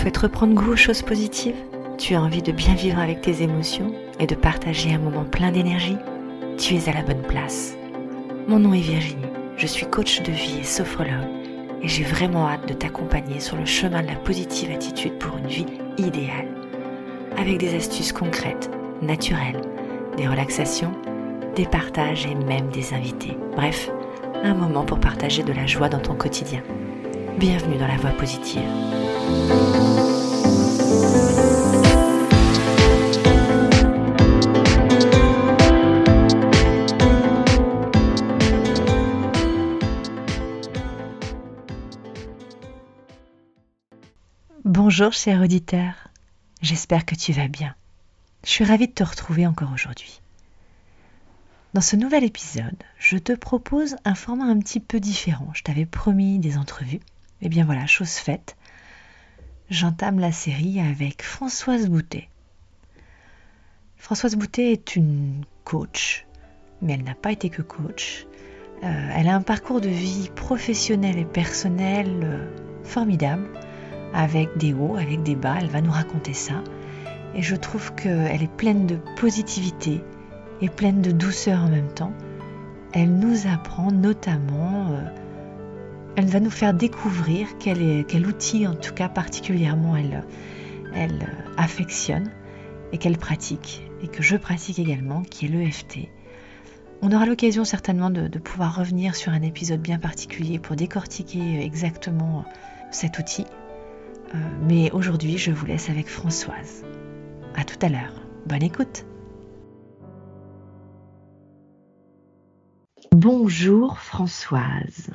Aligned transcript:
souhaites 0.00 0.16
reprendre 0.16 0.54
goût 0.54 0.72
aux 0.72 0.76
choses 0.76 1.02
positives 1.02 1.62
Tu 1.98 2.14
as 2.14 2.22
envie 2.22 2.40
de 2.40 2.52
bien 2.52 2.74
vivre 2.74 2.98
avec 2.98 3.20
tes 3.20 3.42
émotions 3.42 3.92
et 4.18 4.26
de 4.26 4.34
partager 4.34 4.94
un 4.94 4.98
moment 4.98 5.24
plein 5.24 5.52
d'énergie? 5.52 5.98
Tu 6.56 6.74
es 6.74 6.88
à 6.88 6.94
la 6.94 7.02
bonne 7.02 7.20
place. 7.20 7.74
Mon 8.48 8.58
nom 8.58 8.72
est 8.72 8.80
Virginie, 8.80 9.26
je 9.58 9.66
suis 9.66 9.84
coach 9.84 10.22
de 10.22 10.32
vie 10.32 10.60
et 10.60 10.64
sophrologue 10.64 11.28
et 11.82 11.88
j'ai 11.88 12.04
vraiment 12.04 12.48
hâte 12.48 12.66
de 12.66 12.72
t'accompagner 12.72 13.40
sur 13.40 13.56
le 13.56 13.66
chemin 13.66 14.00
de 14.00 14.06
la 14.06 14.14
positive 14.14 14.70
attitude 14.70 15.18
pour 15.18 15.36
une 15.36 15.48
vie 15.48 15.66
idéale. 15.98 16.48
Avec 17.36 17.58
des 17.58 17.74
astuces 17.76 18.14
concrètes, 18.14 18.70
naturelles, 19.02 19.60
des 20.16 20.26
relaxations, 20.26 20.92
des 21.56 21.66
partages 21.66 22.24
et 22.24 22.34
même 22.34 22.70
des 22.70 22.94
invités. 22.94 23.36
Bref, 23.54 23.90
un 24.44 24.54
moment 24.54 24.86
pour 24.86 24.98
partager 24.98 25.42
de 25.42 25.52
la 25.52 25.66
joie 25.66 25.90
dans 25.90 26.00
ton 26.00 26.14
quotidien. 26.14 26.62
Bienvenue 27.36 27.76
dans 27.76 27.86
la 27.86 27.98
voie 27.98 28.12
positive. 28.12 28.62
Bonjour 44.90 45.12
cher 45.12 45.40
auditeur, 45.40 46.08
j'espère 46.62 47.06
que 47.06 47.14
tu 47.14 47.32
vas 47.32 47.48
bien. 47.48 47.74
Je 48.44 48.50
suis 48.50 48.64
ravie 48.64 48.88
de 48.88 48.92
te 48.92 49.02
retrouver 49.04 49.46
encore 49.46 49.72
aujourd'hui. 49.72 50.20
Dans 51.74 51.80
ce 51.80 51.96
nouvel 51.96 52.24
épisode, 52.24 52.82
je 52.98 53.16
te 53.16 53.32
propose 53.32 53.96
un 54.04 54.14
format 54.14 54.46
un 54.46 54.58
petit 54.58 54.80
peu 54.80 54.98
différent. 54.98 55.50
Je 55.54 55.62
t'avais 55.62 55.86
promis 55.86 56.38
des 56.38 56.58
entrevues. 56.58 56.96
Et 56.96 57.46
eh 57.46 57.48
bien 57.48 57.64
voilà, 57.64 57.86
chose 57.86 58.10
faite. 58.10 58.56
J'entame 59.70 60.18
la 60.18 60.32
série 60.32 60.80
avec 60.80 61.22
Françoise 61.22 61.88
Boutet. 61.88 62.28
Françoise 63.96 64.34
Boutet 64.34 64.72
est 64.72 64.96
une 64.96 65.44
coach, 65.62 66.26
mais 66.82 66.94
elle 66.94 67.04
n'a 67.04 67.14
pas 67.14 67.30
été 67.30 67.50
que 67.50 67.62
coach. 67.62 68.26
Euh, 68.82 69.10
elle 69.14 69.28
a 69.28 69.36
un 69.36 69.42
parcours 69.42 69.80
de 69.80 69.88
vie 69.88 70.28
professionnel 70.34 71.18
et 71.18 71.24
personnel 71.24 72.08
euh, 72.24 72.48
formidable, 72.82 73.46
avec 74.12 74.56
des 74.56 74.74
hauts, 74.74 74.96
avec 74.96 75.22
des 75.22 75.36
bas. 75.36 75.58
Elle 75.60 75.68
va 75.68 75.80
nous 75.80 75.92
raconter 75.92 76.34
ça. 76.34 76.64
Et 77.36 77.42
je 77.42 77.54
trouve 77.54 77.94
qu'elle 77.94 78.42
est 78.42 78.56
pleine 78.56 78.88
de 78.88 78.96
positivité, 79.20 80.02
et 80.60 80.68
pleine 80.68 81.00
de 81.00 81.12
douceur 81.12 81.62
en 81.62 81.68
même 81.68 81.92
temps. 81.94 82.12
Elle 82.92 83.14
nous 83.14 83.46
apprend 83.46 83.92
notamment, 83.92 84.88
euh, 84.90 85.04
elle 86.16 86.26
va 86.26 86.40
nous 86.40 86.50
faire 86.50 86.74
découvrir 86.74 87.46
quel, 87.58 88.26
outil, 88.26 88.66
en 88.66 88.74
tout 88.74 88.92
cas 88.92 89.08
particulièrement, 89.08 89.96
elle, 89.96 90.24
elle 90.94 91.28
affectionne 91.56 92.30
et 92.92 92.98
qu'elle 92.98 93.18
pratique, 93.18 93.88
et 94.02 94.08
que 94.08 94.22
je 94.22 94.36
pratique 94.36 94.78
également, 94.78 95.22
qui 95.22 95.46
est 95.46 95.48
l'EFT. 95.48 96.08
On 97.02 97.12
aura 97.12 97.24
l'occasion 97.24 97.64
certainement 97.64 98.10
de, 98.10 98.38
pouvoir 98.38 98.76
revenir 98.76 99.16
sur 99.16 99.32
un 99.32 99.42
épisode 99.42 99.80
bien 99.80 99.98
particulier 99.98 100.58
pour 100.58 100.76
décortiquer 100.76 101.60
exactement 101.62 102.44
cet 102.90 103.18
outil. 103.18 103.46
Euh, 104.34 104.38
mais 104.68 104.90
aujourd'hui, 104.90 105.38
je 105.38 105.50
vous 105.50 105.64
laisse 105.66 105.88
avec 105.88 106.08
Françoise. 106.08 106.84
À 107.56 107.64
tout 107.64 107.78
à 107.80 107.88
l'heure. 107.88 108.12
Bonne 108.46 108.62
écoute. 108.62 109.06
Bonjour 113.12 113.98
Françoise. 113.98 115.10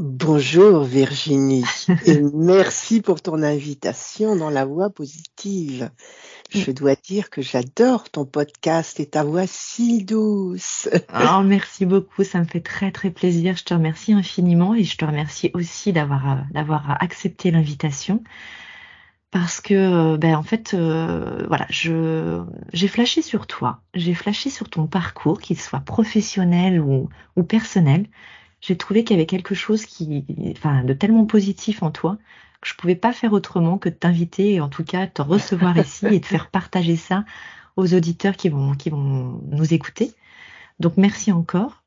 Bonjour 0.00 0.84
Virginie 0.84 1.64
et 2.06 2.20
merci 2.32 3.00
pour 3.00 3.20
ton 3.20 3.42
invitation 3.42 4.36
dans 4.36 4.48
la 4.48 4.64
voie 4.64 4.90
positive. 4.90 5.90
Je 6.50 6.70
dois 6.70 6.94
dire 6.94 7.30
que 7.30 7.42
j'adore 7.42 8.08
ton 8.08 8.24
podcast 8.24 9.00
et 9.00 9.06
ta 9.06 9.24
voix 9.24 9.48
si 9.48 10.04
douce. 10.04 10.88
Oh, 11.12 11.40
merci 11.44 11.84
beaucoup, 11.84 12.22
ça 12.22 12.38
me 12.38 12.44
fait 12.44 12.60
très 12.60 12.92
très 12.92 13.10
plaisir. 13.10 13.56
Je 13.56 13.64
te 13.64 13.74
remercie 13.74 14.12
infiniment 14.12 14.72
et 14.72 14.84
je 14.84 14.96
te 14.96 15.04
remercie 15.04 15.50
aussi 15.54 15.92
d'avoir 15.92 16.30
euh, 16.30 16.40
d'avoir 16.52 17.02
accepté 17.02 17.50
l'invitation 17.50 18.22
parce 19.32 19.60
que 19.60 19.74
euh, 19.74 20.16
ben 20.16 20.36
en 20.36 20.44
fait 20.44 20.74
euh, 20.74 21.44
voilà 21.48 21.66
je 21.70 22.40
j'ai 22.72 22.86
flashé 22.86 23.20
sur 23.20 23.48
toi 23.48 23.80
j'ai 23.94 24.14
flashé 24.14 24.48
sur 24.48 24.70
ton 24.70 24.86
parcours 24.86 25.40
qu'il 25.40 25.60
soit 25.60 25.80
professionnel 25.80 26.80
ou, 26.80 27.08
ou 27.34 27.42
personnel 27.42 28.06
j'ai 28.60 28.76
trouvé 28.76 29.04
qu'il 29.04 29.16
y 29.16 29.18
avait 29.18 29.26
quelque 29.26 29.54
chose 29.54 29.86
qui 29.86 30.24
enfin 30.52 30.84
de 30.84 30.92
tellement 30.92 31.26
positif 31.26 31.82
en 31.82 31.90
toi 31.90 32.18
que 32.60 32.68
je 32.68 32.74
pouvais 32.74 32.96
pas 32.96 33.12
faire 33.12 33.32
autrement 33.32 33.78
que 33.78 33.88
de 33.88 33.94
t'inviter 33.94 34.54
et 34.54 34.60
en 34.60 34.68
tout 34.68 34.84
cas 34.84 35.06
te 35.06 35.22
recevoir 35.22 35.76
ici 35.78 36.06
et 36.06 36.20
de 36.20 36.26
faire 36.26 36.50
partager 36.50 36.96
ça 36.96 37.24
aux 37.76 37.94
auditeurs 37.94 38.36
qui 38.36 38.48
vont 38.48 38.74
qui 38.74 38.90
vont 38.90 39.40
nous 39.50 39.74
écouter. 39.74 40.12
Donc 40.80 40.96
merci 40.96 41.32
encore. 41.32 41.82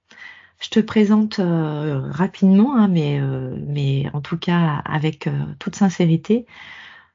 Je 0.61 0.69
te 0.69 0.79
présente 0.79 1.39
euh, 1.39 2.01
rapidement 2.11 2.77
hein, 2.77 2.87
mais 2.87 3.19
mais 3.67 4.05
en 4.13 4.21
tout 4.21 4.37
cas 4.37 4.81
avec 4.85 5.29
toute 5.59 5.75
sincérité. 5.75 6.45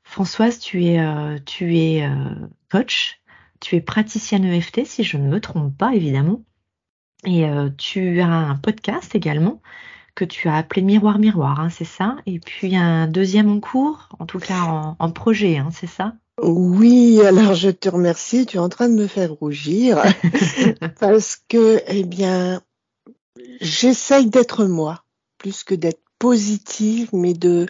Françoise, 0.06 0.60
tu 0.60 0.84
es, 0.84 1.00
euh, 1.00 1.36
tu 1.44 1.76
es 1.76 2.06
euh, 2.06 2.14
coach, 2.70 3.20
tu 3.60 3.74
es 3.74 3.80
praticienne 3.80 4.44
EFT, 4.44 4.86
si 4.86 5.02
je 5.02 5.18
ne 5.18 5.28
me 5.28 5.40
trompe 5.40 5.76
pas, 5.76 5.94
évidemment. 5.94 6.42
Et 7.24 7.44
euh, 7.46 7.70
tu 7.76 8.20
as 8.20 8.26
un 8.26 8.56
podcast 8.56 9.14
également 9.14 9.60
que 10.14 10.24
tu 10.24 10.48
as 10.48 10.56
appelé 10.56 10.82
Miroir 10.82 11.18
Miroir, 11.18 11.60
hein, 11.60 11.68
c'est 11.70 11.84
ça? 11.84 12.16
Et 12.26 12.40
puis 12.40 12.74
un 12.76 13.06
deuxième 13.06 13.50
en 13.50 13.60
cours, 13.60 14.08
en 14.18 14.26
tout 14.26 14.38
cas 14.38 14.94
en, 14.98 15.10
projet, 15.10 15.58
hein, 15.58 15.68
c'est 15.72 15.86
ça? 15.86 16.14
Oui, 16.42 17.20
alors 17.22 17.54
je 17.54 17.70
te 17.70 17.88
remercie, 17.88 18.46
tu 18.46 18.56
es 18.56 18.60
en 18.60 18.68
train 18.68 18.88
de 18.88 18.94
me 18.94 19.06
faire 19.06 19.32
rougir 19.32 20.02
parce 21.00 21.38
que, 21.48 21.82
eh 21.86 22.04
bien, 22.04 22.62
j'essaye 23.60 24.28
d'être 24.28 24.64
moi, 24.64 25.04
plus 25.38 25.64
que 25.64 25.74
d'être 25.74 26.02
positive, 26.18 27.10
mais 27.12 27.34
de, 27.34 27.66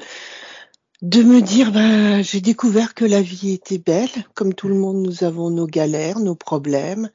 de 1.03 1.23
me 1.23 1.43
dire, 1.43 1.73
ben, 1.73 2.23
j'ai 2.23 2.41
découvert 2.41 2.95
que 2.95 3.05
la 3.05 3.23
vie 3.23 3.53
était 3.53 3.79
belle. 3.79 4.09
Comme 4.35 4.55
tout 4.55 4.69
le 4.69 4.75
monde, 4.75 4.99
nous 4.99 5.25
avons 5.25 5.51
nos 5.51 5.67
galères, 5.67 6.21
nos 6.21 6.37
problèmes. 6.37 7.11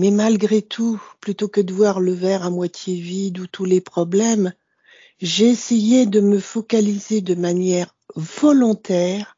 Mais 0.00 0.10
malgré 0.10 0.62
tout, 0.62 0.98
plutôt 1.20 1.48
que 1.48 1.60
de 1.60 1.74
voir 1.74 2.00
le 2.00 2.14
verre 2.14 2.42
à 2.42 2.48
moitié 2.48 2.98
vide 2.98 3.38
ou 3.38 3.46
tous 3.46 3.66
les 3.66 3.82
problèmes, 3.82 4.54
j'ai 5.20 5.50
essayé 5.50 6.06
de 6.06 6.20
me 6.20 6.40
focaliser 6.40 7.20
de 7.20 7.34
manière 7.34 7.94
volontaire 8.16 9.36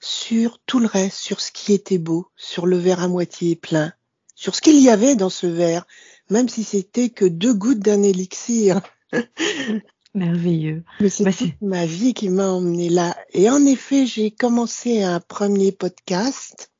sur 0.00 0.58
tout 0.66 0.80
le 0.80 0.88
reste, 0.88 1.18
sur 1.18 1.40
ce 1.40 1.52
qui 1.52 1.72
était 1.72 1.98
beau, 1.98 2.26
sur 2.34 2.66
le 2.66 2.78
verre 2.78 3.00
à 3.00 3.06
moitié 3.06 3.54
plein, 3.54 3.92
sur 4.34 4.56
ce 4.56 4.60
qu'il 4.60 4.82
y 4.82 4.90
avait 4.90 5.14
dans 5.14 5.30
ce 5.30 5.46
verre, 5.46 5.86
même 6.30 6.48
si 6.48 6.64
c'était 6.64 7.10
que 7.10 7.24
deux 7.24 7.54
gouttes 7.54 7.78
d'un 7.78 8.02
élixir. 8.02 8.80
Merveilleux. 10.14 10.82
Mais 10.98 11.10
c'est 11.10 11.22
bah, 11.22 11.30
ma 11.60 11.86
vie 11.86 12.12
qui 12.12 12.28
m'a 12.28 12.48
emmené 12.48 12.88
là. 12.88 13.16
Et 13.34 13.48
en 13.48 13.64
effet, 13.66 14.04
j'ai 14.06 14.32
commencé 14.32 15.04
un 15.04 15.20
premier 15.20 15.70
podcast. 15.70 16.71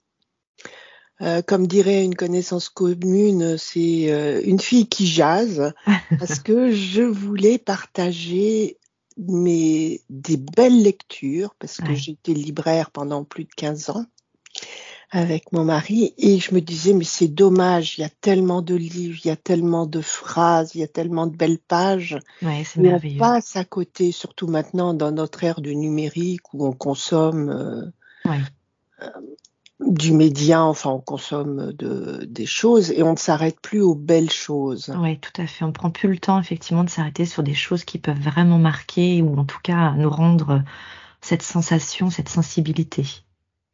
Euh, 1.22 1.40
comme 1.40 1.66
dirait 1.66 2.04
une 2.04 2.16
connaissance 2.16 2.68
commune, 2.68 3.56
c'est 3.56 4.12
euh, 4.12 4.40
une 4.44 4.58
fille 4.58 4.88
qui 4.88 5.06
jase, 5.06 5.72
parce 6.18 6.40
que 6.40 6.72
je 6.72 7.02
voulais 7.02 7.58
partager 7.58 8.78
mes, 9.16 10.00
des 10.10 10.36
belles 10.36 10.82
lectures, 10.82 11.54
parce 11.58 11.78
que 11.78 11.94
j'étais 11.94 12.32
libraire 12.32 12.90
pendant 12.90 13.24
plus 13.24 13.44
de 13.44 13.52
15 13.54 13.90
ans 13.90 14.06
avec 15.14 15.52
mon 15.52 15.62
mari 15.62 16.14
et 16.16 16.38
je 16.38 16.54
me 16.54 16.60
disais 16.60 16.94
mais 16.94 17.04
c'est 17.04 17.28
dommage, 17.28 17.98
il 17.98 18.00
y 18.00 18.04
a 18.04 18.08
tellement 18.08 18.62
de 18.62 18.74
livres, 18.74 19.18
il 19.22 19.28
y 19.28 19.30
a 19.30 19.36
tellement 19.36 19.84
de 19.84 20.00
phrases, 20.00 20.74
il 20.74 20.80
y 20.80 20.84
a 20.84 20.88
tellement 20.88 21.26
de 21.26 21.36
belles 21.36 21.58
pages. 21.58 22.18
Ouais, 22.40 22.62
c'est 22.64 22.80
merveilleux. 22.80 23.16
On 23.16 23.18
passe 23.18 23.54
à 23.56 23.64
côté, 23.64 24.10
surtout 24.10 24.46
maintenant 24.46 24.94
dans 24.94 25.12
notre 25.12 25.44
ère 25.44 25.60
du 25.60 25.76
numérique 25.76 26.54
où 26.54 26.66
on 26.66 26.72
consomme 26.72 27.50
euh, 27.50 29.06
du 29.86 30.12
média, 30.12 30.62
enfin 30.62 30.90
on 30.90 31.00
consomme 31.00 31.72
de, 31.72 32.24
des 32.24 32.46
choses 32.46 32.90
et 32.90 33.02
on 33.02 33.12
ne 33.12 33.18
s'arrête 33.18 33.60
plus 33.60 33.80
aux 33.80 33.94
belles 33.94 34.30
choses. 34.30 34.92
Oui, 34.98 35.18
tout 35.18 35.40
à 35.40 35.46
fait. 35.46 35.64
On 35.64 35.72
prend 35.72 35.90
plus 35.90 36.08
le 36.08 36.18
temps 36.18 36.38
effectivement 36.38 36.84
de 36.84 36.90
s'arrêter 36.90 37.24
sur 37.24 37.42
des 37.42 37.54
choses 37.54 37.84
qui 37.84 37.98
peuvent 37.98 38.20
vraiment 38.20 38.58
marquer 38.58 39.22
ou 39.22 39.38
en 39.38 39.44
tout 39.44 39.60
cas 39.62 39.92
nous 39.92 40.10
rendre 40.10 40.62
cette 41.20 41.42
sensation, 41.42 42.10
cette 42.10 42.28
sensibilité 42.28 43.04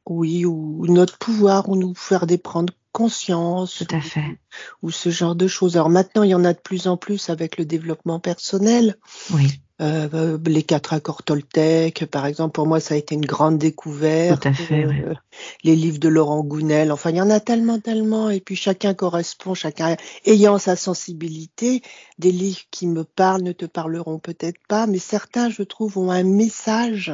oui, 0.08 0.44
ou 0.44 0.87
notre 0.87 1.19
pouvoir, 1.19 1.69
ou 1.69 1.76
nous 1.76 1.94
faire 1.94 2.26
des 2.26 2.38
prendre 2.38 2.72
conscience. 2.93 3.84
Tout 3.87 3.94
à 3.94 4.00
fait. 4.00 4.38
Ou, 4.82 4.90
ce 4.90 5.10
genre 5.10 5.34
de 5.34 5.46
choses. 5.46 5.76
Alors 5.76 5.90
maintenant, 5.90 6.22
il 6.22 6.31
y 6.31 6.34
en 6.34 6.44
a 6.44 6.52
de 6.52 6.58
plus 6.58 6.87
en 6.87 6.96
plus 6.96 7.31
avec 7.31 7.58
le 7.58 7.64
développement 7.64 8.19
personnel. 8.19 8.96
Oui. 9.34 9.60
Euh, 9.81 10.39
les 10.45 10.65
quatre 10.65 10.93
accords 10.93 11.23
Toltec, 11.23 12.05
par 12.07 12.27
exemple, 12.27 12.53
pour 12.53 12.67
moi, 12.67 12.81
ça 12.81 12.95
a 12.95 12.97
été 12.97 13.15
une 13.15 13.25
grande 13.25 13.59
découverte. 13.59 14.43
Tout 14.43 14.49
à 14.49 14.53
fait. 14.53 14.85
Euh, 14.85 15.15
les 15.63 15.77
livres 15.77 16.01
de 16.01 16.09
Laurent 16.09 16.43
Gounel, 16.43 16.91
enfin, 16.91 17.11
il 17.11 17.17
y 17.17 17.23
en 17.23 17.31
a 17.31 17.39
tellement, 17.39 17.79
tellement, 17.79 18.29
et 18.29 18.41
puis 18.41 18.57
chacun 18.57 18.95
correspond, 18.95 19.55
chacun 19.55 19.97
ayant 20.27 20.59
sa 20.59 20.75
sensibilité. 20.75 21.83
Des 22.19 22.33
livres 22.33 22.63
qui 22.73 22.89
me 22.89 23.05
parlent 23.05 23.43
ne 23.43 23.53
te 23.53 23.67
parleront 23.67 24.19
peut-être 24.19 24.59
pas, 24.69 24.89
mais 24.89 24.99
certains, 24.99 25.49
je 25.49 25.63
trouve, 25.63 25.97
ont 25.97 26.11
un 26.11 26.25
message 26.25 27.13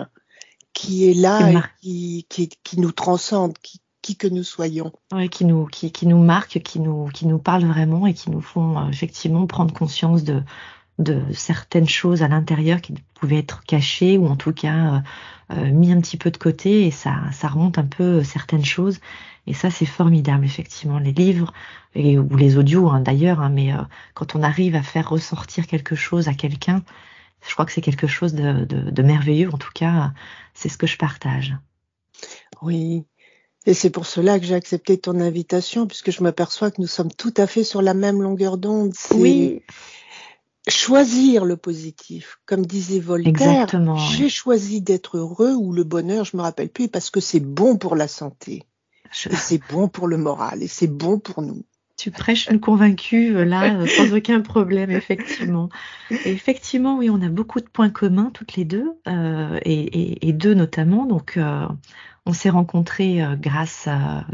qui 0.73 1.09
est 1.09 1.15
là 1.15 1.51
et 1.85 2.25
qui, 2.29 2.49
qui, 2.65 2.81
nous 2.81 2.93
transcende, 2.93 3.59
qui, 3.59 3.81
qui 4.01 4.17
que 4.17 4.27
nous 4.27 4.43
soyons. 4.43 4.91
Oui, 5.13 5.29
qui 5.29 5.45
nous, 5.45 5.67
qui, 5.67 5.93
qui 5.93 6.07
nous 6.07 6.19
marquent, 6.19 6.63
qui 6.63 6.81
nous, 6.81 7.09
qui 7.13 7.27
nous 7.27 7.39
parlent 7.39 7.67
vraiment 7.67 8.07
et 8.07 8.15
qui 8.15 8.31
nous 8.31 8.41
font 8.41 8.79
euh, 8.79 8.89
effectivement 8.89 9.47
prendre 9.47 9.73
conscience 9.75 10.25
de, 10.25 10.43
de 10.99 11.23
certaines 11.33 11.89
choses 11.89 12.23
à 12.23 12.29
l'intérieur 12.29 12.81
qui 12.81 12.95
pouvaient 13.15 13.39
être 13.39 13.65
cachées 13.65 14.17
ou 14.17 14.27
en 14.27 14.37
tout 14.37 14.53
cas 14.53 15.03
euh, 15.51 15.57
euh, 15.57 15.71
mis 15.73 15.93
un 15.93 16.01
petit 16.01 16.17
peu 16.17 16.31
de 16.31 16.37
côté 16.37 16.87
et 16.87 16.91
ça, 16.91 17.17
ça 17.33 17.49
remonte 17.49 17.79
un 17.79 17.87
peu 17.87 18.23
certaines 18.23 18.65
choses. 18.65 19.01
Et 19.47 19.53
ça, 19.53 19.71
c'est 19.71 19.87
formidable, 19.87 20.47
effectivement. 20.47 20.99
Les 20.99 21.13
livres 21.13 21.53
et, 21.95 22.19
ou 22.19 22.37
les 22.37 22.57
audios, 22.57 22.89
hein, 22.89 23.01
d'ailleurs, 23.01 23.41
hein, 23.41 23.51
mais 23.51 23.73
quand 24.15 24.35
on 24.35 24.43
arrive 24.43 24.75
à 24.75 24.83
faire 24.83 25.11
ressortir 25.11 25.67
quelque 25.67 25.95
chose 25.95 26.29
à 26.29 26.35
quelqu'un, 26.35 26.83
je 27.47 27.53
crois 27.53 27.67
que 27.67 27.73
c'est 27.73 27.81
quelque 27.81 28.07
chose 28.07 28.35
de, 28.35 28.65
de, 28.65 29.03
merveilleux. 29.03 29.53
En 29.53 29.59
tout 29.59 29.73
cas, 29.75 30.13
c'est 30.55 30.69
ce 30.69 30.79
que 30.79 30.87
je 30.87 30.97
partage. 30.97 31.55
Oui. 32.63 33.05
Et 33.67 33.75
c'est 33.75 33.91
pour 33.91 34.07
cela 34.07 34.39
que 34.39 34.45
j'ai 34.45 34.55
accepté 34.55 34.99
ton 34.99 35.21
invitation, 35.21 35.87
puisque 35.87 36.11
je 36.11 36.23
m'aperçois 36.23 36.71
que 36.71 36.81
nous 36.81 36.87
sommes 36.87 37.13
tout 37.13 37.35
à 37.37 37.47
fait 37.47 37.65
sur 37.65 37.83
la 37.83 37.95
même 37.95 38.23
longueur 38.23 38.59
d'onde. 38.59 38.93
Oui. 39.15 39.63
Choisir 40.67 41.45
le 41.45 41.59
positif, 41.59 42.39
comme 42.47 42.65
disait 42.65 43.01
Voltaire. 43.01 43.31
Exactement. 43.31 43.99
J'ai 43.99 44.31
choisi 44.31 44.81
d'être 44.81 45.19
heureux 45.19 45.53
ou 45.53 45.73
le 45.73 45.85
bonheur, 45.85 46.25
je 46.25 46.37
me 46.37 46.43
rappelle 46.43 46.71
plus, 46.71 46.89
parce 46.89 47.11
que 47.11 47.21
c'est 47.21 47.41
bon 47.41 47.77
pour 47.77 47.97
la 47.97 48.09
santé. 48.09 48.63
c'est 49.13 49.61
bon 49.71 49.89
pour 49.89 50.09
le 50.09 50.17
moral 50.17 50.63
et 50.63 50.69
c'est 50.69 50.87
bon 50.87 51.19
pour 51.19 51.43
nous. 51.43 51.65
Tu 51.97 52.11
prêches 52.11 52.49
une 52.49 52.61
convaincue 52.61 53.37
euh, 53.37 53.45
là, 53.45 53.75
euh, 53.75 53.87
sans 53.97 54.15
aucun 54.15 54.41
problème, 54.41 54.91
effectivement. 54.91 55.69
effectivement, 56.11 56.97
oui, 56.97 57.09
on 57.11 57.21
a 57.23 57.29
beaucoup 57.29 57.61
de 57.61 57.69
points 57.69 57.91
communs 57.91 58.31
toutes 58.33 58.57
les 58.57 58.65
deux, 58.65 58.99
euh, 59.07 59.61
et, 59.65 60.33
deux 60.33 60.55
notamment. 60.55 61.07
Donc, 61.07 61.39
on 62.27 62.33
s'est 62.33 62.51
rencontrés 62.51 63.23
grâce, 63.39 63.87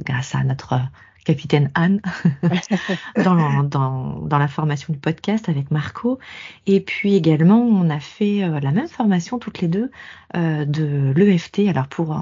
grâce 0.05 0.35
à 0.35 0.45
notre 0.45 0.81
capitaine 1.31 1.71
Anne 1.75 2.01
dans, 3.25 4.27
la 4.29 4.49
formation 4.49 4.93
du 4.93 4.99
podcast 4.99 5.49
avec 5.49 5.71
Marco. 5.71 6.19
Et 6.67 6.81
puis 6.81 7.15
également, 7.15 7.61
on 7.61 7.89
a 7.89 8.01
fait 8.01 8.43
euh, 8.43 8.59
la 8.59 8.73
même 8.73 8.89
formation 8.89 9.39
toutes 9.39 9.61
les 9.61 9.69
deux 9.69 9.93
euh, 10.37 10.65
de 10.65 11.13
l'EFT. 11.15 11.69
Alors 11.69 11.87
pour, 11.87 12.13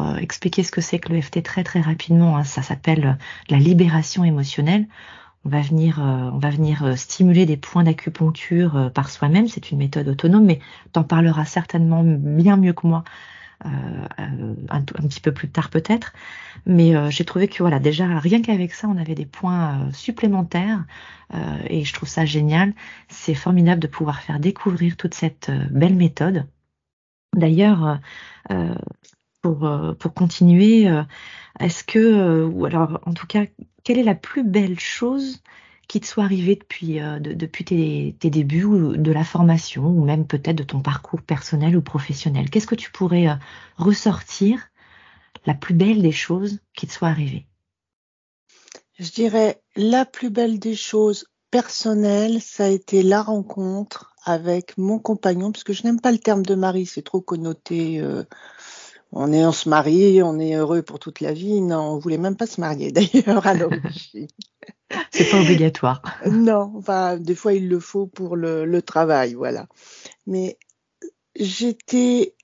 euh, 0.00 0.16
expliquer 0.16 0.62
ce 0.62 0.70
que 0.70 0.80
c'est 0.80 0.98
que 0.98 1.12
l'EFT 1.12 1.42
très 1.42 1.62
très 1.62 1.82
rapidement, 1.82 2.38
hein, 2.38 2.44
ça 2.44 2.62
s'appelle 2.62 3.18
la 3.50 3.58
libération 3.58 4.24
émotionnelle. 4.24 4.86
On 5.44 5.50
va 5.50 5.60
venir, 5.60 5.98
on 6.00 6.38
va 6.38 6.50
venir 6.50 6.98
stimuler 6.98 7.46
des 7.46 7.56
points 7.56 7.84
d'acupuncture 7.84 8.90
par 8.92 9.08
soi-même. 9.08 9.46
C'est 9.46 9.70
une 9.70 9.78
méthode 9.78 10.08
autonome, 10.08 10.44
mais 10.44 10.58
tu 10.92 10.98
en 10.98 11.04
parleras 11.04 11.44
certainement 11.44 12.02
bien 12.02 12.56
mieux 12.56 12.72
que 12.72 12.86
moi 12.86 13.04
euh, 13.64 13.68
euh, 14.20 14.54
un, 14.68 14.82
petit 14.82 15.20
peu 15.20 15.32
plus 15.32 15.48
tard 15.48 15.70
peut-être. 15.70 16.12
Mais 16.66 16.94
euh, 16.94 17.10
j'ai 17.10 17.24
trouvé 17.24 17.48
que 17.48 17.58
voilà, 17.58 17.80
déjà 17.80 18.06
rien 18.18 18.40
qu'avec 18.40 18.72
ça, 18.72 18.86
on 18.88 18.96
avait 18.96 19.16
des 19.16 19.26
points 19.26 19.90
supplémentaires 19.92 20.84
et 21.68 21.84
je 21.84 21.92
trouve 21.92 22.08
ça 22.08 22.24
génial. 22.24 22.72
C'est 23.08 23.34
formidable 23.34 23.80
de 23.80 23.86
pouvoir 23.86 24.20
faire 24.22 24.40
découvrir 24.40 24.96
toute 24.96 25.12
cette 25.14 25.50
belle 25.70 25.94
méthode. 25.94 26.46
D'ailleurs, 27.36 28.00
pour, 29.42 29.70
pour 29.98 30.14
continuer, 30.14 30.88
est-ce 31.60 31.84
que, 31.84 32.44
ou 32.44 32.64
alors 32.64 33.00
en 33.04 33.12
tout 33.12 33.26
cas, 33.26 33.44
quelle 33.84 33.98
est 33.98 34.04
la 34.04 34.14
plus 34.14 34.42
belle 34.42 34.80
chose 34.80 35.42
qui 35.88 36.00
te 36.00 36.06
soit 36.06 36.24
arrivé 36.24 36.54
depuis, 36.54 37.00
euh, 37.00 37.18
depuis 37.18 37.64
tes, 37.64 38.30
débuts 38.30 38.64
ou 38.64 38.96
de 38.96 39.10
la 39.10 39.24
formation 39.24 39.86
ou 39.86 40.04
même 40.04 40.26
peut-être 40.26 40.56
de 40.56 40.62
ton 40.62 40.80
parcours 40.80 41.22
personnel 41.22 41.76
ou 41.76 41.82
professionnel 41.82 42.50
Qu'est-ce 42.50 42.66
que 42.66 42.74
tu 42.74 42.92
pourrais 42.92 43.28
euh, 43.28 43.34
ressortir 43.78 44.68
la 45.46 45.54
plus 45.54 45.74
belle 45.74 46.02
des 46.02 46.12
choses 46.12 46.60
qui 46.76 46.86
te 46.86 46.92
soit 46.92 47.08
arrivée? 47.08 47.46
Je 48.98 49.10
dirais 49.10 49.62
la 49.76 50.04
plus 50.04 50.28
belle 50.28 50.58
des 50.58 50.74
choses 50.74 51.26
personnelles, 51.50 52.42
ça 52.42 52.66
a 52.66 52.68
été 52.68 53.02
la 53.02 53.22
rencontre 53.22 54.14
avec 54.24 54.76
mon 54.76 54.98
compagnon, 54.98 55.52
parce 55.52 55.64
que 55.64 55.72
je 55.72 55.84
n'aime 55.84 56.00
pas 56.00 56.12
le 56.12 56.18
terme 56.18 56.44
de 56.44 56.54
mari, 56.54 56.84
c'est 56.84 57.02
trop 57.02 57.22
connoté. 57.22 58.00
Euh, 58.00 58.24
on 59.12 59.32
est, 59.32 59.46
on 59.46 59.52
se 59.52 59.70
marie, 59.70 60.22
on 60.22 60.38
est 60.38 60.54
heureux 60.54 60.82
pour 60.82 60.98
toute 60.98 61.20
la 61.20 61.32
vie. 61.32 61.62
Non, 61.62 61.92
on 61.92 61.98
voulait 61.98 62.18
même 62.18 62.36
pas 62.36 62.46
se 62.46 62.60
marier 62.60 62.92
d'ailleurs 62.92 63.46
à 63.46 63.54
l'origine. 63.54 64.28
C'est 65.10 65.30
pas 65.30 65.40
obligatoire. 65.40 66.02
non, 66.30 66.72
enfin, 66.76 67.16
des 67.16 67.34
fois 67.34 67.52
il 67.52 67.68
le 67.68 67.80
faut 67.80 68.06
pour 68.06 68.36
le, 68.36 68.80
travail, 68.80 69.34
voilà. 69.34 69.66
Mais 70.26 70.58
j'étais, 71.36 72.34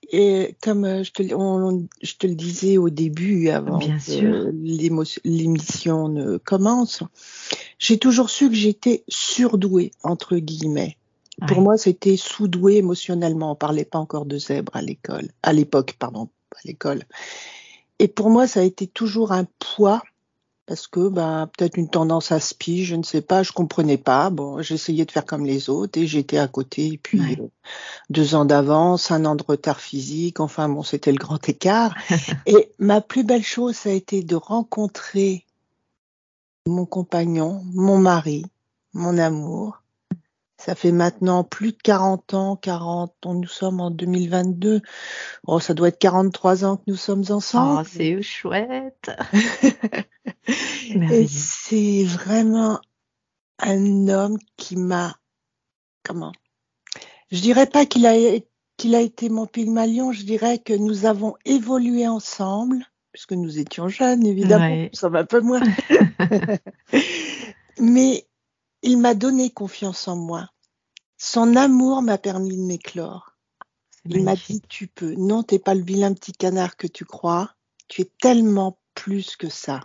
comme 0.62 0.84
euh, 0.84 1.02
je 1.02 1.12
te, 1.12 1.22
je 1.22 2.14
te, 2.16 2.26
le 2.26 2.34
disais 2.34 2.78
au 2.78 2.90
début, 2.90 3.48
avant 3.48 3.78
Bien 3.78 3.98
que 3.98 4.52
l'émission 5.24 6.08
ne 6.08 6.36
commence, 6.38 7.02
j'ai 7.78 7.98
toujours 7.98 8.30
su 8.30 8.48
que 8.48 8.54
j'étais 8.54 9.04
surdouée, 9.08 9.92
entre 10.02 10.36
guillemets. 10.36 10.96
Pour 11.48 11.60
moi, 11.60 11.76
c'était 11.76 12.16
sous-doué 12.16 12.76
émotionnellement. 12.76 13.52
On 13.52 13.56
parlait 13.56 13.84
pas 13.84 13.98
encore 13.98 14.24
de 14.24 14.38
zèbre 14.38 14.76
à 14.76 14.82
l'école, 14.82 15.28
à 15.42 15.52
l'époque, 15.52 15.96
pardon, 15.98 16.28
à 16.54 16.60
l'école. 16.64 17.02
Et 17.98 18.08
pour 18.08 18.30
moi, 18.30 18.46
ça 18.46 18.60
a 18.60 18.62
été 18.62 18.86
toujours 18.86 19.32
un 19.32 19.46
poids 19.58 20.02
parce 20.66 20.86
que 20.86 21.08
ben 21.08 21.48
peut-être 21.56 21.76
une 21.76 21.88
tendance 21.88 22.32
à 22.32 22.40
spi, 22.40 22.84
je 22.84 22.96
ne 22.96 23.02
sais 23.02 23.20
pas, 23.20 23.42
je 23.42 23.52
comprenais 23.52 23.98
pas. 23.98 24.30
Bon, 24.30 24.62
j'essayais 24.62 25.04
de 25.04 25.10
faire 25.10 25.26
comme 25.26 25.44
les 25.44 25.68
autres 25.68 25.98
et 25.98 26.06
j'étais 26.06 26.38
à 26.38 26.48
côté. 26.48 26.86
Et 26.94 26.98
puis 26.98 27.20
euh, 27.20 27.48
deux 28.10 28.34
ans 28.34 28.44
d'avance, 28.44 29.10
un 29.10 29.24
an 29.26 29.34
de 29.34 29.44
retard 29.46 29.80
physique. 29.80 30.40
Enfin 30.40 30.68
bon, 30.68 30.82
c'était 30.82 31.12
le 31.12 31.18
grand 31.18 31.48
écart. 31.48 31.94
et 32.46 32.72
ma 32.78 33.00
plus 33.00 33.24
belle 33.24 33.44
chose, 33.44 33.76
ça 33.76 33.90
a 33.90 33.92
été 33.92 34.22
de 34.22 34.36
rencontrer 34.36 35.44
mon 36.66 36.86
compagnon, 36.86 37.62
mon 37.74 37.98
mari, 37.98 38.46
mon 38.94 39.18
amour, 39.18 39.82
ça 40.64 40.74
fait 40.74 40.92
maintenant 40.92 41.44
plus 41.44 41.72
de 41.72 41.78
40 41.82 42.32
ans, 42.32 42.56
40 42.56 43.26
ans, 43.26 43.34
nous 43.34 43.46
sommes 43.46 43.80
en 43.80 43.90
2022. 43.90 44.80
Oh, 45.46 45.60
ça 45.60 45.74
doit 45.74 45.88
être 45.88 45.98
43 45.98 46.64
ans 46.64 46.78
que 46.78 46.84
nous 46.86 46.96
sommes 46.96 47.24
ensemble. 47.28 47.82
Oh, 47.82 47.88
c'est 47.90 48.22
chouette. 48.22 49.10
Et 50.88 51.26
c'est 51.26 52.04
vraiment 52.04 52.80
un 53.58 54.08
homme 54.08 54.38
qui 54.56 54.76
m'a, 54.76 55.14
comment? 56.02 56.32
Je 57.30 57.42
dirais 57.42 57.66
pas 57.66 57.84
qu'il 57.84 58.06
a, 58.06 58.14
qu'il 58.78 58.94
a 58.94 59.02
été 59.02 59.28
mon 59.28 59.46
pygmalion, 59.46 60.12
je 60.12 60.22
dirais 60.22 60.58
que 60.58 60.72
nous 60.72 61.04
avons 61.04 61.34
évolué 61.44 62.08
ensemble, 62.08 62.86
puisque 63.12 63.32
nous 63.32 63.58
étions 63.58 63.88
jeunes, 63.88 64.24
évidemment, 64.24 64.88
ça 64.94 65.10
va 65.10 65.18
un 65.18 65.24
peu 65.26 65.40
moins. 65.40 65.60
Mais 67.78 68.26
il 68.82 68.96
m'a 68.96 69.14
donné 69.14 69.50
confiance 69.50 70.08
en 70.08 70.16
moi. 70.16 70.48
Son 71.16 71.56
amour 71.56 72.02
m'a 72.02 72.18
permis 72.18 72.56
de 72.56 72.62
m'éclore. 72.62 73.36
Il 74.06 74.22
m'a 74.22 74.36
dit 74.36 74.60
tu 74.68 74.86
peux. 74.86 75.14
Non, 75.14 75.42
t'es 75.42 75.58
pas 75.58 75.74
le 75.74 75.82
vilain 75.82 76.12
petit 76.12 76.32
canard 76.32 76.76
que 76.76 76.86
tu 76.86 77.04
crois. 77.04 77.54
Tu 77.88 78.02
es 78.02 78.10
tellement 78.20 78.78
plus 78.94 79.36
que 79.36 79.48
ça. 79.48 79.80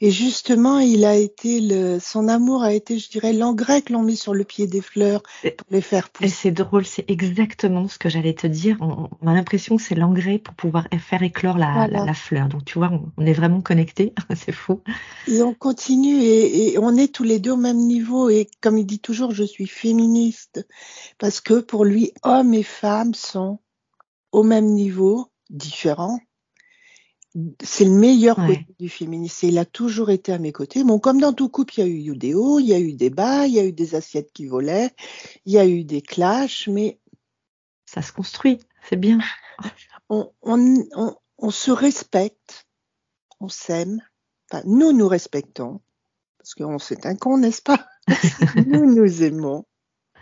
Et 0.00 0.12
justement, 0.12 0.78
il 0.78 1.04
a 1.04 1.16
été 1.16 1.60
le, 1.60 1.98
son 1.98 2.28
amour 2.28 2.62
a 2.62 2.72
été, 2.72 3.00
je 3.00 3.10
dirais, 3.10 3.32
l'engrais 3.32 3.82
que 3.82 3.92
l'on 3.92 4.02
met 4.02 4.14
sur 4.14 4.32
le 4.32 4.44
pied 4.44 4.68
des 4.68 4.80
fleurs 4.80 5.22
pour 5.42 5.66
les 5.70 5.80
faire 5.80 6.10
pousser. 6.10 6.28
C'est 6.28 6.50
drôle, 6.52 6.86
c'est 6.86 7.10
exactement 7.10 7.88
ce 7.88 7.98
que 7.98 8.08
j'allais 8.08 8.34
te 8.34 8.46
dire. 8.46 8.76
On, 8.80 9.26
a 9.26 9.34
l'impression 9.34 9.76
que 9.76 9.82
c'est 9.82 9.96
l'engrais 9.96 10.38
pour 10.38 10.54
pouvoir 10.54 10.86
faire 11.00 11.24
éclore 11.24 11.58
la, 11.58 11.88
la, 11.88 12.14
fleur. 12.14 12.48
Donc 12.48 12.64
tu 12.64 12.78
vois, 12.78 12.92
on, 13.16 13.26
est 13.26 13.32
vraiment 13.32 13.60
connectés. 13.60 14.12
c'est 14.36 14.52
fou. 14.52 14.80
Et 15.26 15.42
on 15.42 15.52
continue 15.52 16.22
et, 16.22 16.74
et, 16.74 16.78
on 16.78 16.96
est 16.96 17.12
tous 17.12 17.24
les 17.24 17.40
deux 17.40 17.52
au 17.52 17.56
même 17.56 17.78
niveau. 17.78 18.30
Et 18.30 18.48
comme 18.60 18.78
il 18.78 18.86
dit 18.86 19.00
toujours, 19.00 19.32
je 19.32 19.44
suis 19.44 19.66
féministe 19.66 20.64
parce 21.18 21.40
que 21.40 21.60
pour 21.60 21.84
lui, 21.84 22.12
hommes 22.22 22.54
et 22.54 22.62
femmes 22.62 23.14
sont 23.14 23.58
au 24.30 24.44
même 24.44 24.66
niveau, 24.66 25.26
différents, 25.50 26.20
c'est 27.62 27.84
le 27.84 27.90
meilleur 27.90 28.36
côté 28.36 28.66
du 28.78 28.88
féminisme. 28.88 29.46
il 29.46 29.58
a 29.58 29.64
toujours 29.64 30.10
été 30.10 30.32
à 30.32 30.38
mes 30.38 30.52
côtés. 30.52 30.82
Bon, 30.82 30.98
comme 30.98 31.20
dans 31.20 31.32
tout 31.32 31.48
couple, 31.48 31.74
il 31.78 31.80
y 31.80 31.82
a 31.84 32.12
eu 32.12 32.16
des 32.16 32.34
hauts, 32.34 32.58
il 32.58 32.66
y 32.66 32.74
a 32.74 32.80
eu 32.80 32.94
des 32.94 33.10
bas, 33.10 33.46
il 33.46 33.54
y 33.54 33.60
a 33.60 33.64
eu 33.64 33.72
des 33.72 33.94
assiettes 33.94 34.32
qui 34.32 34.46
volaient, 34.46 34.90
il 35.44 35.52
y 35.52 35.58
a 35.58 35.66
eu 35.66 35.84
des 35.84 36.00
clashs, 36.00 36.68
mais 36.68 36.98
ça 37.84 38.02
se 38.02 38.12
construit, 38.12 38.58
c'est 38.88 38.96
bien. 38.96 39.18
On, 40.10 41.50
se 41.50 41.70
respecte, 41.70 42.66
on 43.38 43.48
s'aime. 43.48 44.00
Enfin, 44.50 44.64
nous 44.66 44.92
nous 44.92 45.06
respectons, 45.06 45.80
parce 46.38 46.54
qu'on 46.54 46.78
c'est 46.78 47.06
un 47.06 47.14
con, 47.14 47.38
n'est-ce 47.38 47.62
pas? 47.62 47.86
Nous 48.66 48.92
nous 48.92 49.22
aimons. 49.22 49.66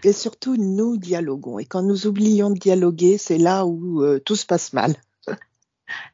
Et 0.03 0.13
surtout, 0.13 0.57
nous 0.57 0.97
dialoguons. 0.99 1.59
Et 1.59 1.65
quand 1.65 1.83
nous 1.83 2.07
oublions 2.07 2.51
de 2.51 2.59
dialoguer, 2.59 3.17
c'est 3.17 3.39
là 3.39 3.65
où 3.65 4.03
euh, 4.03 4.19
tout 4.19 4.37
se 4.37 4.45
passe 4.45 4.73
mal 4.73 4.97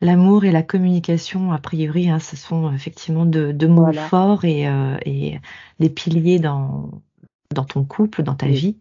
l'amour 0.00 0.44
et 0.44 0.52
la 0.52 0.62
communication, 0.62 1.52
a 1.52 1.58
priori, 1.58 2.08
hein, 2.10 2.18
ce 2.18 2.36
sont 2.36 2.72
effectivement 2.72 3.26
de, 3.26 3.66
mots 3.66 3.92
forts 3.92 4.44
et, 4.44 4.68
euh, 4.68 4.96
et, 5.06 5.38
des 5.80 5.90
piliers 5.90 6.38
dans, 6.38 6.90
dans 7.54 7.64
ton 7.64 7.84
couple, 7.84 8.22
dans 8.22 8.34
ta 8.34 8.46
vie. 8.46 8.76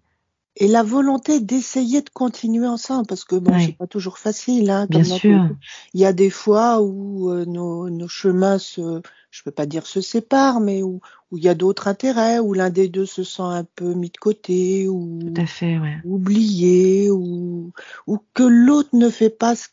et 0.58 0.68
la 0.68 0.84
volonté 0.84 1.40
d'essayer 1.40 2.02
de 2.02 2.10
continuer 2.10 2.68
ensemble 2.68 3.08
parce 3.08 3.24
que 3.24 3.38
bon 3.38 3.54
Ouais. 3.54 3.66
c'est 3.68 3.78
pas 3.78 3.88
toujours 3.88 4.18
facile 4.18 4.70
hein, 4.70 4.86
Bien 4.90 5.04
sûr. 5.06 5.48
il 5.94 6.02
y 6.02 6.06
a 6.06 6.12
des 6.14 6.30
fois 6.30 6.82
où 6.82 7.30
euh, 7.32 7.46
nos, 7.46 7.90
nos 7.90 8.08
chemins 8.10 8.58
se 8.60 9.02
je 9.32 9.44
peux 9.44 9.52
pas 9.52 9.66
dire 9.66 9.88
se 9.88 10.02
séparent 10.02 10.60
mais 10.60 10.84
où 10.84 11.00
où 11.32 11.38
il 11.38 11.44
y 11.46 11.48
a 11.50 11.56
d'autres 11.56 11.88
intérêts 11.88 12.40
où 12.40 12.54
l'un 12.54 12.70
des 12.70 12.90
deux 12.90 13.06
se 13.06 13.24
sent 13.24 13.42
un 13.44 13.64
peu 13.78 13.94
mis 13.94 14.10
de 14.10 14.18
côté 14.18 14.90
ou 14.90 15.20
Tout 15.34 15.42
à 15.42 15.46
fait, 15.46 15.80
ouais. 15.80 15.98
oublié 16.04 17.10
ou 17.10 17.72
ou 18.08 18.20
que 18.34 18.44
l'autre 18.44 18.90
ne 18.94 19.10
fait 19.10 19.30
pas 19.30 19.56
ce 19.56 19.70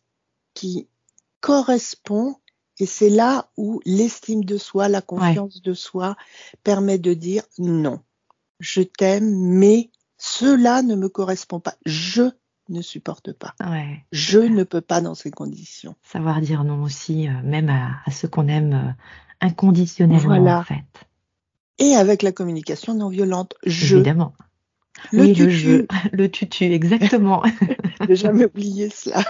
qui 0.54 0.87
correspond 1.40 2.37
et 2.80 2.87
c'est 2.87 3.11
là 3.11 3.50
où 3.57 3.80
l'estime 3.85 4.45
de 4.45 4.57
soi 4.57 4.88
la 4.88 5.00
confiance 5.02 5.61
de 5.62 5.75
soi 5.75 6.16
permet 6.62 6.99
de 6.99 7.14
dire 7.14 7.42
non 7.59 8.00
je 8.61 8.83
t'aime 8.83 9.35
mais 9.35 9.90
cela 10.16 10.83
ne 10.83 10.95
me 10.97 11.09
correspond 11.09 11.61
pas 11.61 11.75
je 11.87 12.23
ne 12.68 12.83
supporte 12.83 13.33
pas 13.33 13.54
Ouais. 13.61 14.04
je 14.12 14.38
ne 14.40 14.62
peux 14.64 14.80
pas 14.83 15.00
dans 15.00 15.14
ces 15.14 15.30
conditions 15.30 15.95
Savoir 16.02 16.40
dire 16.40 16.64
non 16.64 16.83
aussi, 16.83 17.26
euh, 17.28 17.33
même 17.42 17.68
à, 17.71 17.97
à 18.04 18.11
ceux 18.11 18.28
qu'on 18.28 18.47
aime 18.49 18.73
euh, 18.75 18.92
inconditionnellement, 19.40 20.26
Voilà. 20.28 20.59
en 20.61 20.64
fait. 20.64 20.85
et 21.78 21.95
avec 21.95 22.23
la 22.23 22.33
communication 22.33 22.95
non 22.95 23.09
violente 23.09 23.54
je 23.64 23.97
Évidemment. 23.97 24.35
Le 25.12 25.23
oui, 25.23 25.28
le 25.28 25.35
tutu 25.35 25.50
jeu, 25.50 25.87
le 26.12 26.31
tutu, 26.31 26.64
exactement. 26.64 27.43
j'ai 28.09 28.17
jamais 28.17 28.45
oublié 28.45 28.90
cela 28.90 29.23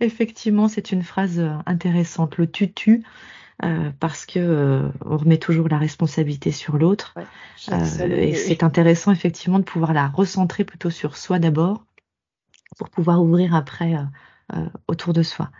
Effectivement, 0.00 0.68
c'est 0.68 0.92
une 0.92 1.02
phrase 1.02 1.42
intéressante, 1.66 2.36
le 2.36 2.48
tutu, 2.48 3.02
euh, 3.64 3.90
parce 3.98 4.24
que 4.24 4.38
euh, 4.38 4.88
on 5.04 5.16
remet 5.16 5.38
toujours 5.38 5.68
la 5.68 5.78
responsabilité 5.78 6.52
sur 6.52 6.78
l'autre. 6.78 7.14
Euh, 7.72 8.08
et 8.08 8.34
c'est 8.34 8.62
intéressant 8.62 9.10
effectivement 9.10 9.58
de 9.58 9.64
pouvoir 9.64 9.92
la 9.92 10.06
recentrer 10.06 10.62
plutôt 10.62 10.90
sur 10.90 11.16
soi 11.16 11.40
d'abord, 11.40 11.84
pour 12.76 12.88
pouvoir 12.88 13.20
ouvrir 13.20 13.56
après 13.56 13.96
autour 14.86 15.12
de 15.12 15.22
soi. 15.22 15.50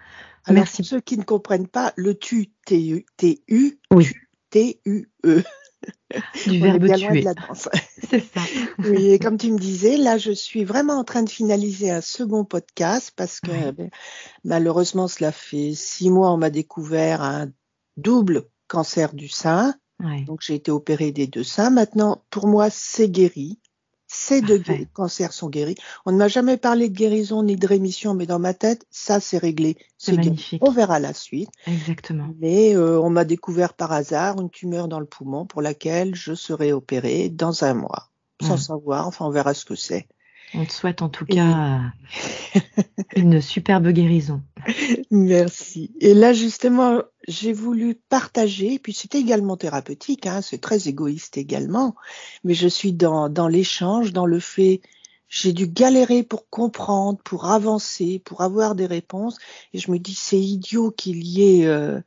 Alors, 0.44 0.60
Merci. 0.60 0.82
pour 0.82 0.86
ceux 0.86 1.00
qui 1.00 1.18
ne 1.18 1.24
comprennent 1.24 1.66
pas, 1.66 1.92
le 1.96 2.14
tu, 2.16 2.52
T-U, 2.64 3.04
T-U, 3.16 3.80
Oui. 3.92 4.04
tu, 4.04 4.28
T-U-E. 4.50 5.42
Du 6.46 6.58
verbe 6.60 6.84
bien 6.84 6.96
loin 6.96 7.10
tuer. 7.10 7.20
de 7.20 7.24
la 7.24 7.34
danse. 7.34 7.68
C'est 8.10 8.20
ça. 8.20 8.40
Oui, 8.78 9.10
et 9.10 9.18
comme 9.18 9.36
tu 9.36 9.52
me 9.52 9.58
disais, 9.58 9.96
là, 9.96 10.18
je 10.18 10.32
suis 10.32 10.64
vraiment 10.64 10.94
en 10.94 11.04
train 11.04 11.22
de 11.22 11.28
finaliser 11.28 11.90
un 11.90 12.00
second 12.00 12.44
podcast 12.44 13.12
parce 13.14 13.40
que 13.40 13.70
ben, 13.72 13.90
malheureusement, 14.44 15.08
cela 15.08 15.32
fait 15.32 15.74
six 15.74 16.10
mois, 16.10 16.32
on 16.32 16.38
m'a 16.38 16.50
découvert 16.50 17.22
un 17.22 17.48
double 17.96 18.44
cancer 18.66 19.14
du 19.14 19.28
sein. 19.28 19.74
Donc, 20.26 20.42
j'ai 20.42 20.54
été 20.54 20.70
opérée 20.70 21.10
des 21.10 21.26
deux 21.26 21.44
seins. 21.44 21.70
Maintenant, 21.70 22.24
pour 22.30 22.46
moi, 22.46 22.70
c'est 22.70 23.10
guéri. 23.10 23.58
Ces 24.10 24.40
deux 24.40 24.56
Parfait. 24.58 24.78
gué- 24.84 24.88
cancers 24.92 25.32
sont 25.34 25.50
guéris. 25.50 25.74
On 26.06 26.12
ne 26.12 26.16
m'a 26.16 26.28
jamais 26.28 26.56
parlé 26.56 26.88
de 26.88 26.94
guérison 26.96 27.42
ni 27.42 27.56
de 27.56 27.66
rémission, 27.66 28.14
mais 28.14 28.24
dans 28.26 28.38
ma 28.38 28.54
tête, 28.54 28.86
ça, 28.90 29.20
c'est 29.20 29.36
réglé. 29.38 29.76
C'est 29.98 30.12
guéri. 30.12 30.28
magnifique. 30.28 30.62
On 30.64 30.70
verra 30.70 30.98
la 30.98 31.12
suite. 31.12 31.50
Exactement. 31.66 32.28
Mais 32.40 32.74
euh, 32.74 32.98
on 33.00 33.10
m'a 33.10 33.24
découvert 33.26 33.74
par 33.74 33.92
hasard 33.92 34.40
une 34.40 34.48
tumeur 34.50 34.88
dans 34.88 34.98
le 35.00 35.06
poumon 35.06 35.44
pour 35.44 35.60
laquelle 35.60 36.14
je 36.14 36.34
serai 36.34 36.72
opérée 36.72 37.28
dans 37.28 37.64
un 37.64 37.74
mois. 37.74 38.08
Sans 38.40 38.54
Mm. 38.54 38.58
savoir, 38.58 39.06
enfin 39.06 39.26
on 39.26 39.30
verra 39.30 39.52
ce 39.52 39.64
que 39.66 39.74
c'est. 39.74 40.06
On 40.54 40.64
te 40.64 40.72
souhaite 40.72 41.02
en 41.02 41.10
tout 41.10 41.26
Et- 41.28 41.34
cas 41.34 41.80
une 43.16 43.40
superbe 43.42 43.88
guérison. 43.88 44.40
Merci. 45.10 45.92
Et 46.00 46.14
là 46.14 46.32
justement, 46.32 47.02
j'ai 47.28 47.52
voulu 47.52 47.94
partager, 47.94 48.78
puis 48.78 48.94
c'est 48.94 49.14
également 49.14 49.56
thérapeutique, 49.56 50.26
hein, 50.26 50.40
c'est 50.40 50.60
très 50.60 50.88
égoïste 50.88 51.36
également, 51.36 51.94
mais 52.42 52.54
je 52.54 52.66
suis 52.66 52.94
dans, 52.94 53.28
dans 53.28 53.48
l'échange, 53.48 54.14
dans 54.14 54.26
le 54.26 54.40
fait, 54.40 54.80
j'ai 55.28 55.52
dû 55.52 55.68
galérer 55.68 56.22
pour 56.22 56.48
comprendre, 56.48 57.18
pour 57.22 57.44
avancer, 57.44 58.20
pour 58.24 58.40
avoir 58.40 58.74
des 58.74 58.86
réponses, 58.86 59.36
et 59.74 59.78
je 59.78 59.90
me 59.90 59.98
dis 59.98 60.14
c'est 60.14 60.40
idiot 60.40 60.90
qu'il 60.90 61.22
y 61.22 61.60
ait 61.60 61.66
euh, 61.66 62.00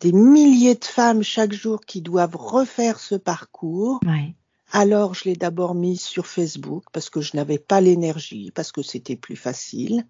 des 0.00 0.12
milliers 0.12 0.74
de 0.74 0.84
femmes 0.84 1.22
chaque 1.22 1.52
jour 1.52 1.80
qui 1.86 2.02
doivent 2.02 2.36
refaire 2.36 2.98
ce 2.98 3.14
parcours. 3.14 4.00
Ouais. 4.04 4.34
Alors, 4.72 5.14
je 5.14 5.26
l'ai 5.26 5.36
d'abord 5.36 5.76
mis 5.76 5.96
sur 5.96 6.26
Facebook 6.26 6.82
parce 6.92 7.08
que 7.08 7.20
je 7.20 7.36
n'avais 7.36 7.58
pas 7.58 7.80
l'énergie, 7.80 8.50
parce 8.52 8.72
que 8.72 8.82
c'était 8.82 9.14
plus 9.14 9.36
facile. 9.36 10.04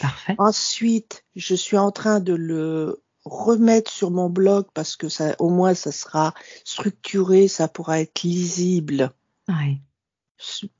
Parfait. 0.00 0.34
Ensuite, 0.38 1.24
je 1.36 1.54
suis 1.54 1.76
en 1.76 1.90
train 1.90 2.20
de 2.20 2.32
le 2.32 3.02
remettre 3.24 3.90
sur 3.90 4.10
mon 4.10 4.30
blog 4.30 4.66
parce 4.74 4.96
que 4.96 5.08
ça, 5.08 5.34
au 5.38 5.50
moins, 5.50 5.74
ça 5.74 5.92
sera 5.92 6.34
structuré, 6.64 7.48
ça 7.48 7.68
pourra 7.68 8.00
être 8.00 8.22
lisible 8.22 9.12
Ouais. 9.48 9.80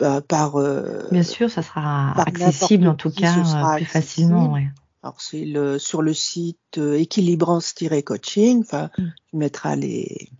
euh, 0.02 0.20
par. 0.20 0.56
euh, 0.56 1.02
Bien 1.10 1.22
sûr, 1.22 1.50
ça 1.50 1.62
sera 1.62 2.12
accessible 2.20 2.86
en 2.88 2.94
tout 2.94 3.10
qui, 3.10 3.22
cas 3.22 3.36
euh, 3.38 3.76
plus 3.76 3.84
facilement. 3.86 4.52
Ouais. 4.52 4.68
alors, 5.02 5.20
c'est 5.20 5.44
le 5.44 5.78
sur 5.78 6.02
le 6.02 6.14
site 6.14 6.58
euh, 6.78 6.98
équilibrance-coaching. 6.98 8.60
Enfin, 8.60 8.90
Mm. 8.98 9.04
tu 9.30 9.36
mettras 9.36 9.76
les. 9.76 10.30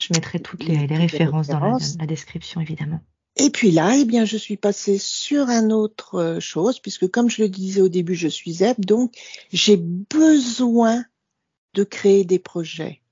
Je 0.00 0.12
mettrai 0.14 0.40
toutes 0.40 0.64
Les- 0.64 0.86
références 0.86 1.48
dans 1.48 1.58
la, 1.98 2.06
description 2.06 2.60
évidemment. 2.60 3.00
Et 3.38 3.50
puis 3.50 3.70
là, 3.70 3.94
eh 3.96 4.04
bien, 4.04 4.24
je 4.24 4.36
suis 4.36 4.56
passée 4.56 4.98
sur 4.98 5.48
un 5.48 5.70
autre 5.70 6.38
chose, 6.40 6.80
puisque 6.80 7.10
comme 7.10 7.28
je 7.30 7.42
le 7.42 7.48
disais 7.48 7.80
au 7.82 7.88
début, 7.88 8.14
je 8.14 8.28
suis 8.28 8.52
ZEP, 8.54 8.80
donc 8.84 9.14
j'ai 9.52 9.76
besoin 9.76 11.04
de 11.76 11.84
créer 11.84 12.24
des 12.24 12.38
projets. 12.38 13.02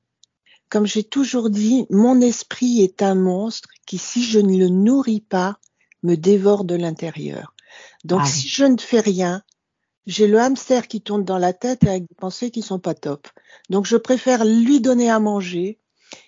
Comme 0.70 0.86
j'ai 0.86 1.04
toujours 1.04 1.50
dit, 1.50 1.86
mon 1.90 2.20
esprit 2.20 2.80
est 2.80 3.02
un 3.02 3.14
monstre 3.14 3.68
qui, 3.86 3.98
si 3.98 4.24
je 4.24 4.40
ne 4.40 4.56
le 4.58 4.68
nourris 4.68 5.20
pas, 5.20 5.58
me 6.02 6.16
dévore 6.16 6.64
de 6.64 6.74
l'intérieur. 6.74 7.54
Donc, 8.04 8.22
Ah 8.22 8.26
oui. 8.26 8.30
si 8.30 8.48
je 8.48 8.64
ne 8.64 8.78
fais 8.78 9.00
rien, 9.00 9.42
j'ai 10.06 10.26
le 10.26 10.40
hamster 10.40 10.88
qui 10.88 11.02
tourne 11.02 11.24
dans 11.24 11.38
la 11.38 11.52
tête 11.52 11.84
avec 11.84 12.08
des 12.08 12.14
pensées 12.16 12.50
qui 12.50 12.62
sont 12.62 12.78
pas 12.78 12.94
top. 12.94 13.28
Donc, 13.68 13.84
je 13.86 13.96
préfère 13.96 14.44
lui 14.44 14.80
donner 14.80 15.10
à 15.10 15.20
manger. 15.20 15.78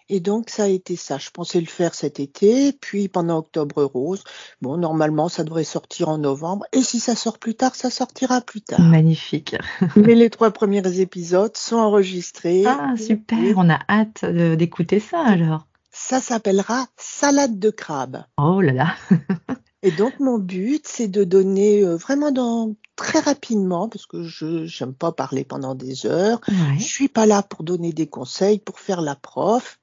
Et 0.09 0.21
donc, 0.21 0.51
ça 0.51 0.65
a 0.65 0.69
été 0.69 0.95
ça. 0.95 1.19
Je 1.19 1.31
pensais 1.31 1.61
le 1.61 1.67
faire 1.67 1.95
cet 1.95 2.21
été, 2.21 2.73
puis 2.73 3.09
pendant 3.09 3.39
Octobre 3.39 3.83
Rose. 3.83 4.23
Bon, 4.63 4.77
normalement, 4.77 5.29
ça 5.29 5.43
devrait 5.43 5.65
sortir 5.65 6.09
en 6.09 6.19
novembre. 6.19 6.65
Et 6.73 6.83
si 6.83 7.01
ça 7.01 7.17
sort 7.17 7.39
plus 7.39 7.55
tard, 7.55 7.75
ça 7.75 7.91
sortira 7.91 8.41
plus 8.41 8.61
tard. 8.61 8.81
Magnifique. 8.81 9.57
Mais 9.97 10.15
les 10.15 10.31
trois 10.31 10.53
premiers 10.53 11.01
épisodes 11.01 11.57
sont 11.57 11.77
enregistrés. 11.77 12.65
Ah, 12.67 12.95
super. 12.97 13.39
On 13.57 13.69
a 13.69 13.81
hâte 13.89 14.23
euh, 14.23 14.55
d'écouter 14.55 15.01
ça 15.01 15.21
alors. 15.21 15.67
Ça 15.91 16.21
s'appellera 16.21 16.87
Salade 16.97 17.59
de 17.59 17.71
crabe. 17.71 18.25
Oh 18.39 18.61
là 18.61 18.73
là. 18.73 18.95
Et 19.83 19.91
donc, 19.91 20.19
mon 20.21 20.39
but, 20.39 20.87
c'est 20.87 21.09
de 21.09 21.25
donner 21.25 21.83
euh, 21.83 21.97
vraiment 21.97 22.33
dans, 22.33 22.75
très 22.97 23.21
rapidement, 23.21 23.89
parce 23.89 24.07
que 24.07 24.23
je 24.23 24.67
j'aime 24.67 24.95
pas 24.95 25.13
parler 25.13 25.45
pendant 25.45 25.75
des 25.75 26.07
heures. 26.07 26.41
Ouais. 26.49 26.79
Je 26.79 26.85
suis 26.85 27.09
pas 27.09 27.27
là 27.27 27.43
pour 27.43 27.63
donner 27.63 27.93
des 27.93 28.07
conseils, 28.07 28.59
pour 28.59 28.81
faire 28.81 29.01
la 29.01 29.15
prof, 29.15 29.79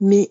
mais 0.00 0.30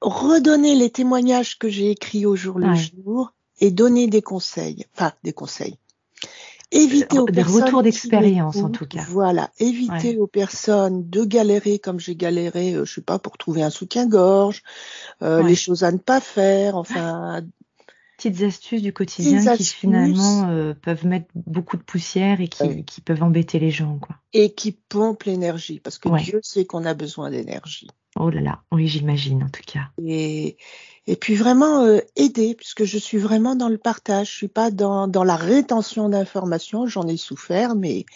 redonner 0.00 0.74
les 0.74 0.90
témoignages 0.90 1.58
que 1.58 1.68
j'ai 1.68 1.90
écrits 1.90 2.26
au 2.26 2.36
jour 2.36 2.58
le 2.58 2.74
jour 2.74 3.32
et 3.60 3.70
donner 3.70 4.06
des 4.06 4.22
conseils, 4.22 4.84
enfin 4.94 5.12
des 5.24 5.32
conseils. 5.32 5.78
Éviter 6.72 7.18
aux 7.20 7.26
des 7.26 7.32
personnes 7.32 7.62
retours 7.62 7.82
d'expérience, 7.82 8.56
en 8.56 8.70
tout 8.70 8.86
cas. 8.86 9.04
Voilà, 9.08 9.50
éviter 9.60 10.10
Ouais. 10.10 10.16
aux 10.18 10.26
personnes 10.26 11.08
de 11.08 11.24
galérer 11.24 11.78
comme 11.78 12.00
j'ai 12.00 12.16
galéré, 12.16 12.74
euh, 12.74 12.84
je 12.84 12.94
sais 12.94 13.00
pas, 13.02 13.20
pour 13.20 13.38
trouver 13.38 13.62
un 13.62 13.70
soutien-gorge, 13.70 14.62
euh, 15.22 15.42
Ouais. 15.42 15.48
les 15.50 15.54
choses 15.54 15.84
à 15.84 15.92
ne 15.92 15.98
pas 15.98 16.20
faire, 16.20 16.76
enfin 16.76 17.42
Petites 18.18 18.42
astuces 18.42 18.82
du 18.82 18.92
quotidien 18.94 19.40
qui 19.42 19.48
astuces. 19.48 19.72
finalement 19.72 20.48
euh, 20.48 20.74
peuvent 20.74 21.06
mettre 21.06 21.28
beaucoup 21.34 21.76
de 21.76 21.82
poussière 21.82 22.40
et 22.40 22.48
qui, 22.48 22.62
Ouais. 22.64 22.82
qui 22.82 23.00
peuvent 23.00 23.22
embêter 23.22 23.58
les 23.58 23.70
gens. 23.70 23.98
Quoi. 23.98 24.16
et 24.32 24.52
qui 24.52 24.72
pompent 24.72 25.24
l'énergie, 25.24 25.80
parce 25.80 25.98
que. 25.98 26.08
Dieu 26.22 26.40
sait 26.42 26.64
qu'on 26.64 26.84
a 26.84 26.94
besoin 26.94 27.30
d'énergie. 27.30 27.88
Oh 28.18 28.30
là 28.30 28.40
là. 28.40 28.62
Oui, 28.72 28.88
j'imagine 28.88 29.44
en 29.44 29.48
tout 29.48 29.62
cas. 29.66 29.90
Et, 30.02 30.56
et 31.06 31.16
puis 31.16 31.34
vraiment 31.34 31.82
euh, 31.82 31.98
aider, 32.16 32.54
puisque 32.54 32.84
je 32.84 32.98
suis 32.98 33.18
vraiment 33.18 33.56
dans 33.56 33.68
le 33.68 33.78
partage. 33.78 34.30
Je 34.30 34.36
suis 34.36 34.48
pas 34.48 34.70
dans, 34.70 35.06
dans 35.06 35.24
la 35.24 35.36
rétention 35.36 36.08
d'informations, 36.08 36.86
j'en 36.86 37.06
ai 37.06 37.16
souffert, 37.16 37.74
mais 37.74 38.06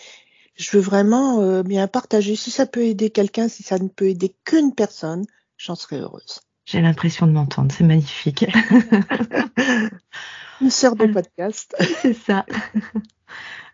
je 0.57 0.77
veux 0.77 0.83
vraiment 0.83 1.43
euh, 1.43 1.63
bien 1.63 1.87
partager. 1.87 2.35
Si 2.35 2.51
ça 2.51 2.67
peut 2.67 2.85
aider 2.85 3.11
quelqu'un, 3.11 3.49
si 3.49 3.63
ça 3.63 3.79
ne 3.79 3.89
peut 3.89 4.09
aider 4.09 4.35
qu'une 4.45 4.75
personne, 4.75 5.25
j'en 5.59 5.75
serai 5.75 5.99
heureuse. 5.99 6.41
J'ai 6.65 6.81
l'impression 6.81 7.27
de 7.27 7.33
m'entendre. 7.33 7.75
C'est 7.77 7.85
magnifique. 7.85 8.47
Une 10.61 10.71
sœur 10.71 10.97
de 10.97 11.07
podcast. 11.07 11.75
C'est 12.03 12.15
ça. 12.15 12.47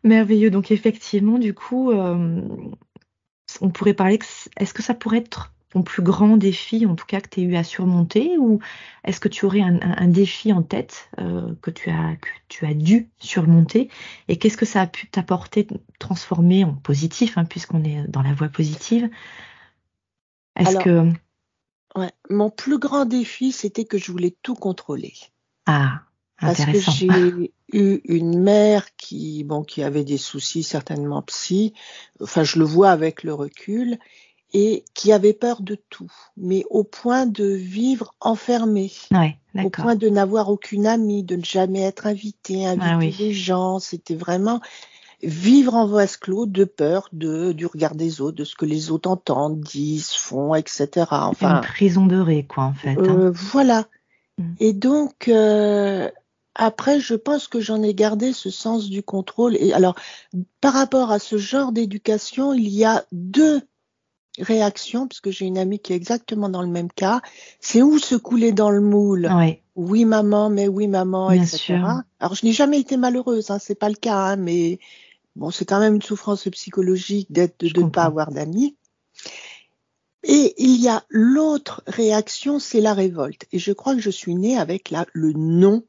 Merveilleux. 0.02 0.50
Donc 0.50 0.70
effectivement, 0.70 1.38
du 1.38 1.54
coup, 1.54 1.90
euh, 1.90 2.40
on 3.60 3.70
pourrait 3.70 3.94
parler 3.94 4.18
est-ce 4.56 4.74
que 4.74 4.82
ça 4.82 4.94
pourrait 4.94 5.18
être 5.18 5.52
ton 5.70 5.82
plus 5.82 6.02
grand 6.02 6.36
défi, 6.36 6.86
en 6.86 6.94
tout 6.94 7.06
cas 7.06 7.20
que 7.20 7.28
tu 7.28 7.40
as 7.40 7.42
eu 7.44 7.56
à 7.56 7.64
surmonter, 7.64 8.38
ou 8.38 8.60
est-ce 9.04 9.20
que 9.20 9.28
tu 9.28 9.44
aurais 9.46 9.60
un, 9.62 9.76
un- 9.82 9.96
un 9.98 10.08
défi 10.08 10.52
en 10.52 10.62
tête 10.62 11.10
euh, 11.18 11.54
que 11.62 11.70
tu 11.70 11.90
as 11.90 12.16
que 12.16 12.28
tu 12.48 12.66
as 12.66 12.74
dû 12.74 13.10
surmonter 13.18 13.90
et 14.28 14.38
qu'est-ce 14.38 14.56
que 14.56 14.66
ça 14.66 14.82
a 14.82 14.86
pu 14.86 15.08
t'apporter, 15.08 15.66
transformer 15.98 16.64
en 16.64 16.74
positif, 16.74 17.36
hein, 17.38 17.44
puisqu'on 17.44 17.84
est 17.84 18.06
dans 18.08 18.22
la 18.22 18.32
voie 18.34 18.48
positive? 18.48 19.10
Est-ce 20.56 20.76
que 20.76 21.12
Ouais. 21.96 22.12
Mon 22.28 22.50
plus 22.50 22.78
grand 22.78 23.06
défi, 23.06 23.52
c'était 23.52 23.84
que 23.86 23.98
je 23.98 24.12
voulais 24.12 24.36
tout 24.42 24.54
contrôler. 24.54 25.14
ah 25.66 26.02
Parce 26.38 26.64
que 26.66 26.78
j'ai 26.78 27.52
eu 27.72 28.00
une 28.04 28.38
mère 28.40 28.94
qui, 28.96 29.42
bon, 29.44 29.64
qui 29.64 29.82
avait 29.82 30.04
des 30.04 30.18
soucis 30.18 30.62
certainement 30.62 31.22
psy. 31.22 31.72
Enfin, 32.20 32.44
je 32.44 32.58
le 32.58 32.64
vois 32.66 32.90
avec 32.90 33.22
le 33.22 33.32
recul 33.32 33.98
et 34.52 34.84
qui 34.94 35.12
avait 35.12 35.32
peur 35.32 35.60
de 35.60 35.76
tout, 35.90 36.10
mais 36.36 36.64
au 36.70 36.84
point 36.84 37.26
de 37.26 37.44
vivre 37.44 38.14
enfermée, 38.20 38.92
ouais, 39.10 39.36
au 39.64 39.70
point 39.70 39.96
de 39.96 40.08
n'avoir 40.08 40.48
aucune 40.48 40.86
amie, 40.86 41.24
de 41.24 41.36
ne 41.36 41.44
jamais 41.44 41.82
être 41.82 42.06
invitée, 42.06 42.66
inviter 42.66 42.86
ah 42.90 42.98
les 43.18 43.32
gens. 43.32 43.78
C'était 43.78 44.14
vraiment 44.14 44.60
vivre 45.22 45.74
en 45.74 45.86
vase 45.86 46.16
clos 46.16 46.46
de 46.46 46.64
peur 46.64 47.08
de 47.12 47.52
du 47.52 47.66
regard 47.66 47.94
des 47.94 48.20
autres, 48.20 48.36
de 48.36 48.44
ce 48.44 48.54
que 48.54 48.66
les 48.66 48.90
autres 48.90 49.10
entendent, 49.10 49.60
disent, 49.60 50.12
font, 50.12 50.54
etc. 50.54 51.06
Enfin, 51.10 51.56
une 51.56 51.60
prison 51.62 52.06
de 52.06 52.18
ré, 52.18 52.46
quoi, 52.48 52.64
en 52.64 52.74
fait. 52.74 52.96
Hein. 52.98 53.16
Euh, 53.18 53.30
voilà. 53.32 53.86
Mm. 54.38 54.52
Et 54.60 54.72
donc, 54.72 55.28
euh, 55.28 56.10
après, 56.54 57.00
je 57.00 57.14
pense 57.14 57.48
que 57.48 57.60
j'en 57.60 57.82
ai 57.82 57.94
gardé 57.94 58.32
ce 58.32 58.50
sens 58.50 58.88
du 58.88 59.02
contrôle. 59.02 59.56
Et 59.56 59.72
alors, 59.72 59.94
par 60.60 60.74
rapport 60.74 61.10
à 61.10 61.18
ce 61.18 61.38
genre 61.38 61.72
d'éducation, 61.72 62.54
il 62.54 62.68
y 62.68 62.84
a 62.84 63.04
deux 63.12 63.62
réactions, 64.38 65.08
puisque 65.08 65.30
j'ai 65.30 65.46
une 65.46 65.58
amie 65.58 65.78
qui 65.78 65.92
est 65.92 65.96
exactement 65.96 66.48
dans 66.48 66.62
le 66.62 66.68
même 66.68 66.90
cas. 66.90 67.20
C'est 67.60 67.82
où 67.82 67.98
se 67.98 68.14
couler 68.14 68.52
dans 68.52 68.70
le 68.70 68.80
moule? 68.80 69.30
Oui. 69.34 69.58
Oui 69.74 70.04
maman, 70.06 70.48
mais 70.48 70.68
oui 70.68 70.88
maman, 70.88 71.30
etc. 71.30 71.78
Alors 72.18 72.34
je 72.34 72.46
n'ai 72.46 72.52
jamais 72.52 72.80
été 72.80 72.96
malheureuse, 72.96 73.50
hein, 73.50 73.58
c'est 73.58 73.74
pas 73.74 73.90
le 73.90 73.94
cas, 73.94 74.16
hein, 74.16 74.36
mais 74.36 74.78
bon, 75.34 75.50
c'est 75.50 75.66
quand 75.66 75.80
même 75.80 75.96
une 75.96 76.02
souffrance 76.02 76.48
psychologique 76.48 77.30
d'être 77.30 77.62
de 77.62 77.82
ne 77.82 77.90
pas 77.90 78.04
avoir 78.04 78.30
d'amis. 78.32 78.74
Et 80.22 80.54
il 80.58 80.80
y 80.80 80.88
a 80.88 81.04
l'autre 81.08 81.82
réaction, 81.86 82.58
c'est 82.58 82.80
la 82.80 82.94
révolte. 82.94 83.46
Et 83.52 83.58
je 83.58 83.72
crois 83.72 83.94
que 83.94 84.00
je 84.00 84.10
suis 84.10 84.34
née 84.34 84.58
avec 84.58 84.90
la, 84.90 85.06
le 85.12 85.32
non 85.32 85.84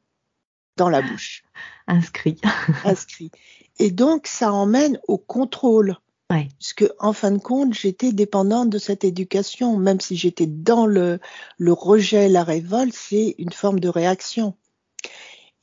dans 0.76 0.88
la 0.88 1.02
bouche. 1.02 1.42
Inscrit. 1.88 2.40
Inscrit. 2.84 3.30
Et 3.80 3.90
donc, 3.90 4.26
ça 4.26 4.52
emmène 4.52 5.00
au 5.08 5.18
contrôle. 5.18 5.96
Ouais. 6.30 6.48
Puisque, 6.58 6.86
en 6.98 7.12
fin 7.12 7.30
de 7.30 7.38
compte, 7.38 7.72
j'étais 7.72 8.12
dépendante 8.12 8.68
de 8.68 8.78
cette 8.78 9.04
éducation. 9.04 9.78
Même 9.78 10.00
si 10.00 10.16
j'étais 10.16 10.46
dans 10.46 10.86
le, 10.86 11.20
le 11.56 11.72
rejet, 11.72 12.28
la 12.28 12.44
révolte, 12.44 12.94
c'est 12.94 13.34
une 13.38 13.52
forme 13.52 13.80
de 13.80 13.88
réaction. 13.88 14.54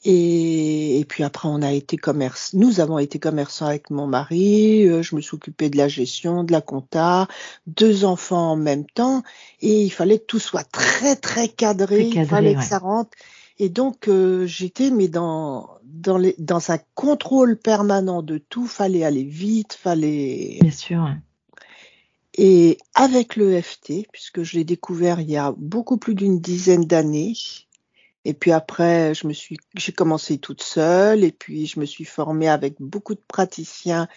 Et, 0.07 0.99
et, 0.99 1.05
puis 1.05 1.23
après, 1.23 1.47
on 1.47 1.63
a 1.63 1.71
été 1.71 1.97
commerce. 1.97 2.53
Nous 2.53 2.79
avons 2.79 2.99
été 2.99 3.17
commerçants 3.17 3.65
avec 3.65 3.89
mon 3.89 4.05
mari. 4.05 4.87
Euh, 4.87 5.01
je 5.01 5.15
me 5.15 5.21
suis 5.21 5.35
occupée 5.35 5.69
de 5.69 5.77
la 5.77 5.87
gestion, 5.87 6.43
de 6.43 6.51
la 6.51 6.61
compta, 6.61 7.27
deux 7.65 8.05
enfants 8.05 8.51
en 8.51 8.55
même 8.55 8.85
temps. 8.85 9.23
Et 9.61 9.83
il 9.83 9.89
fallait 9.89 10.19
que 10.19 10.25
tout 10.25 10.39
soit 10.39 10.63
très 10.63 11.15
très 11.15 11.47
cadré. 11.47 12.03
il 12.07 12.25
fallait 12.27 12.55
que 12.55 12.63
ça 12.63 12.77
rentre. 12.77 13.11
Et 13.57 13.69
donc 13.69 14.07
euh, 14.07 14.45
j'étais 14.45 14.91
mais 14.91 15.07
dans 15.07 15.69
dans 15.83 16.17
les 16.17 16.35
dans 16.39 16.71
un 16.71 16.79
contrôle 16.93 17.57
permanent 17.57 18.21
de 18.21 18.37
tout. 18.37 18.67
Fallait 18.67 19.03
aller 19.03 19.23
vite, 19.23 19.73
fallait. 19.73 20.57
Bien 20.61 20.71
sûr. 20.71 21.09
Et 22.37 22.77
avec 22.93 23.37
le 23.37 23.61
FT, 23.61 24.07
puisque 24.11 24.43
je 24.43 24.57
l'ai 24.57 24.65
découvert 24.65 25.21
il 25.21 25.29
y 25.29 25.37
a 25.37 25.53
beaucoup 25.57 25.97
plus 25.97 26.15
d'une 26.15 26.41
dizaine 26.41 26.83
d'années, 26.83 27.33
et 28.25 28.33
puis 28.33 28.51
après, 28.51 29.13
je 29.13 29.27
me 29.27 29.33
suis, 29.33 29.57
j'ai 29.77 29.91
commencé 29.91 30.39
toute 30.39 30.63
seule, 30.63 31.23
et 31.23 31.31
puis 31.31 31.67
je 31.67 31.79
me 31.79 31.85
suis 31.85 32.05
formée 32.05 32.49
avec 32.49 32.75
beaucoup 32.79 33.13
de 33.13 33.21
praticiens, 33.25 34.07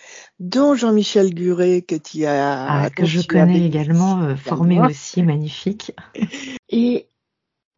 dont 0.40 0.74
Jean-Michel 0.74 1.34
Guret 1.34 1.82
que 1.82 1.94
tu 1.94 2.24
as, 2.24 2.84
ah, 2.84 2.90
que 2.90 3.04
je 3.04 3.20
connais 3.20 3.64
également, 3.64 4.22
euh, 4.22 4.34
formé 4.34 4.80
aussi, 4.80 5.22
magnifique. 5.22 5.92
Et 6.70 7.06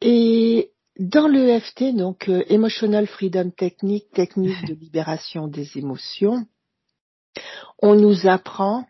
et 0.01 0.73
dans 1.01 1.27
l'EFT, 1.27 1.97
donc 1.97 2.29
euh, 2.29 2.45
Emotional 2.49 3.07
Freedom 3.07 3.51
Technique, 3.51 4.11
technique 4.13 4.65
de 4.67 4.75
libération 4.75 5.49
des 5.49 5.79
émotions, 5.79 6.47
on 7.81 7.97
nous 7.97 8.29
apprend 8.29 8.87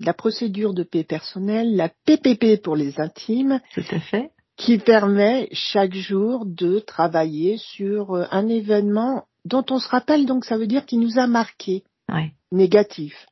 la 0.00 0.14
procédure 0.14 0.72
de 0.72 0.82
paix 0.82 1.04
personnelle, 1.04 1.76
la 1.76 1.90
PPP 1.90 2.60
pour 2.62 2.74
les 2.74 2.98
intimes. 2.98 3.60
Tout 3.74 3.84
à 3.90 4.00
fait 4.00 4.32
qui 4.56 4.78
permet 4.78 5.48
chaque 5.52 5.94
jour 5.94 6.44
de 6.46 6.78
travailler 6.78 7.56
sur 7.58 8.14
euh, 8.14 8.26
un 8.30 8.48
événement 8.48 9.24
dont 9.44 9.64
on 9.70 9.78
se 9.78 9.88
rappelle, 9.88 10.26
donc 10.26 10.44
ça 10.44 10.56
veut 10.56 10.66
dire 10.66 10.86
qu'il 10.86 11.00
nous 11.00 11.18
a 11.18 11.26
marqué, 11.26 11.82
négatif. 12.52 13.26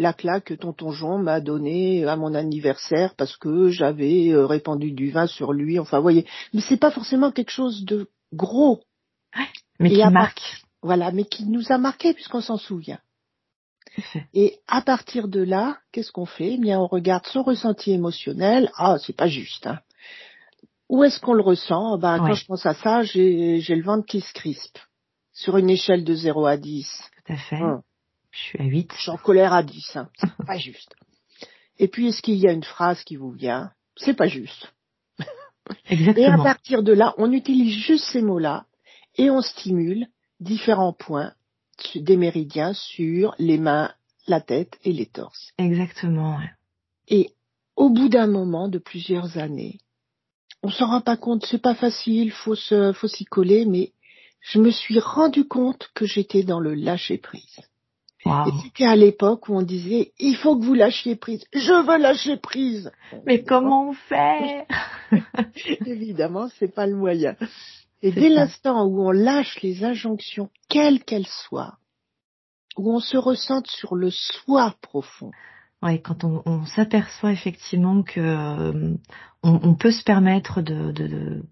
La 0.00 0.14
claque 0.14 0.44
que 0.44 0.54
tonton 0.54 0.92
Jean 0.92 1.18
m'a 1.18 1.40
donnée 1.40 2.06
à 2.06 2.16
mon 2.16 2.34
anniversaire 2.34 3.14
parce 3.16 3.36
que 3.36 3.68
j'avais 3.68 4.30
euh, 4.30 4.46
répandu 4.46 4.92
du 4.92 5.10
vin 5.10 5.26
sur 5.26 5.52
lui. 5.52 5.78
Enfin, 5.78 5.98
vous 5.98 6.02
voyez, 6.04 6.26
mais 6.54 6.62
c'est 6.62 6.78
pas 6.78 6.90
forcément 6.90 7.30
quelque 7.30 7.50
chose 7.50 7.84
de 7.84 8.08
gros. 8.32 8.80
mais 9.78 9.90
qui 9.90 10.02
marque. 10.10 10.64
Voilà, 10.80 11.12
mais 11.12 11.24
qui 11.24 11.44
nous 11.44 11.70
a 11.70 11.76
marqué 11.76 12.14
puisqu'on 12.14 12.40
s'en 12.40 12.56
souvient. 12.56 12.98
Et 14.32 14.58
à 14.68 14.80
partir 14.80 15.28
de 15.28 15.42
là, 15.42 15.76
qu'est-ce 15.92 16.12
qu'on 16.12 16.24
fait? 16.24 16.54
Eh 16.54 16.58
bien, 16.58 16.80
on 16.80 16.86
regarde 16.86 17.26
son 17.26 17.42
ressenti 17.42 17.92
émotionnel. 17.92 18.70
Ah, 18.78 18.96
c'est 19.04 19.14
pas 19.16 19.28
juste. 19.28 19.66
Hein. 19.66 19.80
Où 20.88 21.04
est-ce 21.04 21.20
qu'on 21.20 21.34
le 21.34 21.42
ressent? 21.42 21.98
Ben, 21.98 22.20
Quand 22.20 22.32
je 22.32 22.46
pense 22.46 22.64
à 22.64 22.72
ça, 22.72 23.02
j'ai 23.02 23.60
le 23.60 23.82
ventre 23.82 24.06
qui 24.06 24.22
se 24.22 24.32
crispe. 24.32 24.78
Sur 25.34 25.58
une 25.58 25.68
échelle 25.68 26.04
de 26.04 26.14
0 26.14 26.46
à 26.46 26.56
10. 26.56 26.88
Tout 27.26 27.32
à 27.34 27.36
fait. 27.36 27.60
Hum. 27.62 27.82
Je 28.30 28.38
suis 28.38 28.58
à 28.60 28.64
8. 28.64 28.92
Je 28.96 29.02
suis 29.02 29.10
en 29.10 29.16
colère 29.16 29.52
à 29.52 29.62
10. 29.62 29.96
Hein. 29.96 30.08
C'est 30.16 30.46
pas 30.46 30.58
juste. 30.58 30.94
Et 31.78 31.88
puis, 31.88 32.08
est-ce 32.08 32.22
qu'il 32.22 32.36
y 32.36 32.48
a 32.48 32.52
une 32.52 32.64
phrase 32.64 33.02
qui 33.04 33.16
vous 33.16 33.30
vient? 33.30 33.72
C'est 33.96 34.14
pas 34.14 34.28
juste. 34.28 34.72
Exactement. 35.88 36.26
Et 36.26 36.30
à 36.30 36.36
partir 36.36 36.82
de 36.82 36.92
là, 36.92 37.14
on 37.18 37.32
utilise 37.32 37.74
juste 37.74 38.04
ces 38.04 38.22
mots-là 38.22 38.66
et 39.16 39.30
on 39.30 39.42
stimule 39.42 40.06
différents 40.40 40.92
points 40.92 41.32
des 41.94 42.16
méridiens 42.16 42.72
sur 42.74 43.34
les 43.38 43.58
mains, 43.58 43.92
la 44.26 44.40
tête 44.40 44.78
et 44.84 44.92
les 44.92 45.06
torses. 45.06 45.52
Exactement. 45.58 46.38
Et 47.08 47.30
au 47.76 47.90
bout 47.90 48.08
d'un 48.08 48.26
moment 48.26 48.68
de 48.68 48.78
plusieurs 48.78 49.38
années, 49.38 49.78
on 50.62 50.70
s'en 50.70 50.88
rend 50.88 51.00
pas 51.00 51.16
compte, 51.16 51.46
c'est 51.46 51.62
pas 51.62 51.74
facile, 51.74 52.32
faut 52.32 52.54
se, 52.54 52.92
faut 52.92 53.08
s'y 53.08 53.24
coller, 53.24 53.64
mais 53.64 53.92
je 54.40 54.58
me 54.58 54.70
suis 54.70 54.98
rendu 54.98 55.46
compte 55.46 55.90
que 55.94 56.06
j'étais 56.06 56.42
dans 56.42 56.60
le 56.60 56.74
lâcher 56.74 57.18
prise. 57.18 57.60
Et 58.26 58.50
c'était 58.62 58.86
à 58.86 58.96
l'époque 58.96 59.48
où 59.48 59.54
on 59.54 59.62
disait 59.62 60.12
il 60.18 60.36
faut 60.36 60.58
que 60.58 60.64
vous 60.64 60.74
lâchiez 60.74 61.16
prise. 61.16 61.44
Je 61.52 61.86
veux 61.86 61.98
lâcher 61.98 62.36
prise. 62.36 62.92
Mais 63.26 63.42
comment 63.42 63.90
on 63.90 63.92
fait? 63.94 64.66
Évidemment, 65.86 66.48
c'est 66.58 66.74
pas 66.74 66.86
le 66.86 66.96
moyen. 66.96 67.34
Et 68.02 68.12
dès 68.12 68.28
l'instant 68.28 68.84
où 68.84 69.02
on 69.02 69.10
lâche 69.10 69.60
les 69.62 69.84
injonctions, 69.84 70.50
quelles 70.68 71.02
qu'elles 71.02 71.26
soient, 71.26 71.78
où 72.76 72.94
on 72.94 73.00
se 73.00 73.16
ressente 73.16 73.66
sur 73.66 73.94
le 73.94 74.10
soi 74.10 74.74
profond, 74.80 75.30
Ouais, 75.82 75.98
quand 75.98 76.24
on, 76.24 76.42
on 76.44 76.66
s'aperçoit 76.66 77.32
effectivement 77.32 78.02
que 78.02 78.20
euh, 78.20 78.94
on, 79.42 79.60
on, 79.62 79.74
peut 79.74 79.92
se 79.92 80.04
permettre 80.04 80.60
de, 80.60 80.92
de, 80.92 81.06
de, 81.06 81.42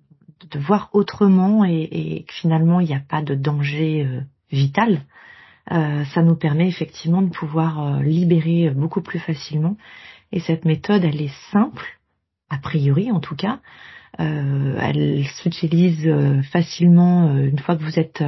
de 0.50 0.58
voir 0.58 0.90
autrement 0.92 1.64
et, 1.64 1.88
et, 1.90 2.24
que 2.24 2.34
finalement 2.34 2.80
il 2.80 2.88
n'y 2.88 2.94
a 2.94 3.00
pas 3.00 3.22
de 3.22 3.34
danger 3.34 4.04
euh, 4.04 4.20
vital, 4.50 5.06
euh, 5.72 6.04
ça 6.06 6.22
nous 6.22 6.36
permet 6.36 6.68
effectivement 6.68 7.22
de 7.22 7.30
pouvoir 7.30 7.80
euh, 7.80 8.02
libérer 8.02 8.70
beaucoup 8.70 9.02
plus 9.02 9.18
facilement. 9.18 9.76
Et 10.32 10.40
cette 10.40 10.64
méthode, 10.64 11.04
elle 11.04 11.20
est 11.20 11.34
simple, 11.52 12.00
a 12.50 12.58
priori 12.58 13.10
en 13.10 13.20
tout 13.20 13.36
cas. 13.36 13.60
elle 14.18 15.24
s'utilise 15.40 16.10
facilement 16.50 17.34
une 17.36 17.58
fois 17.58 17.76
que 17.76 17.82
vous 17.82 17.98
êtes, 17.98 18.22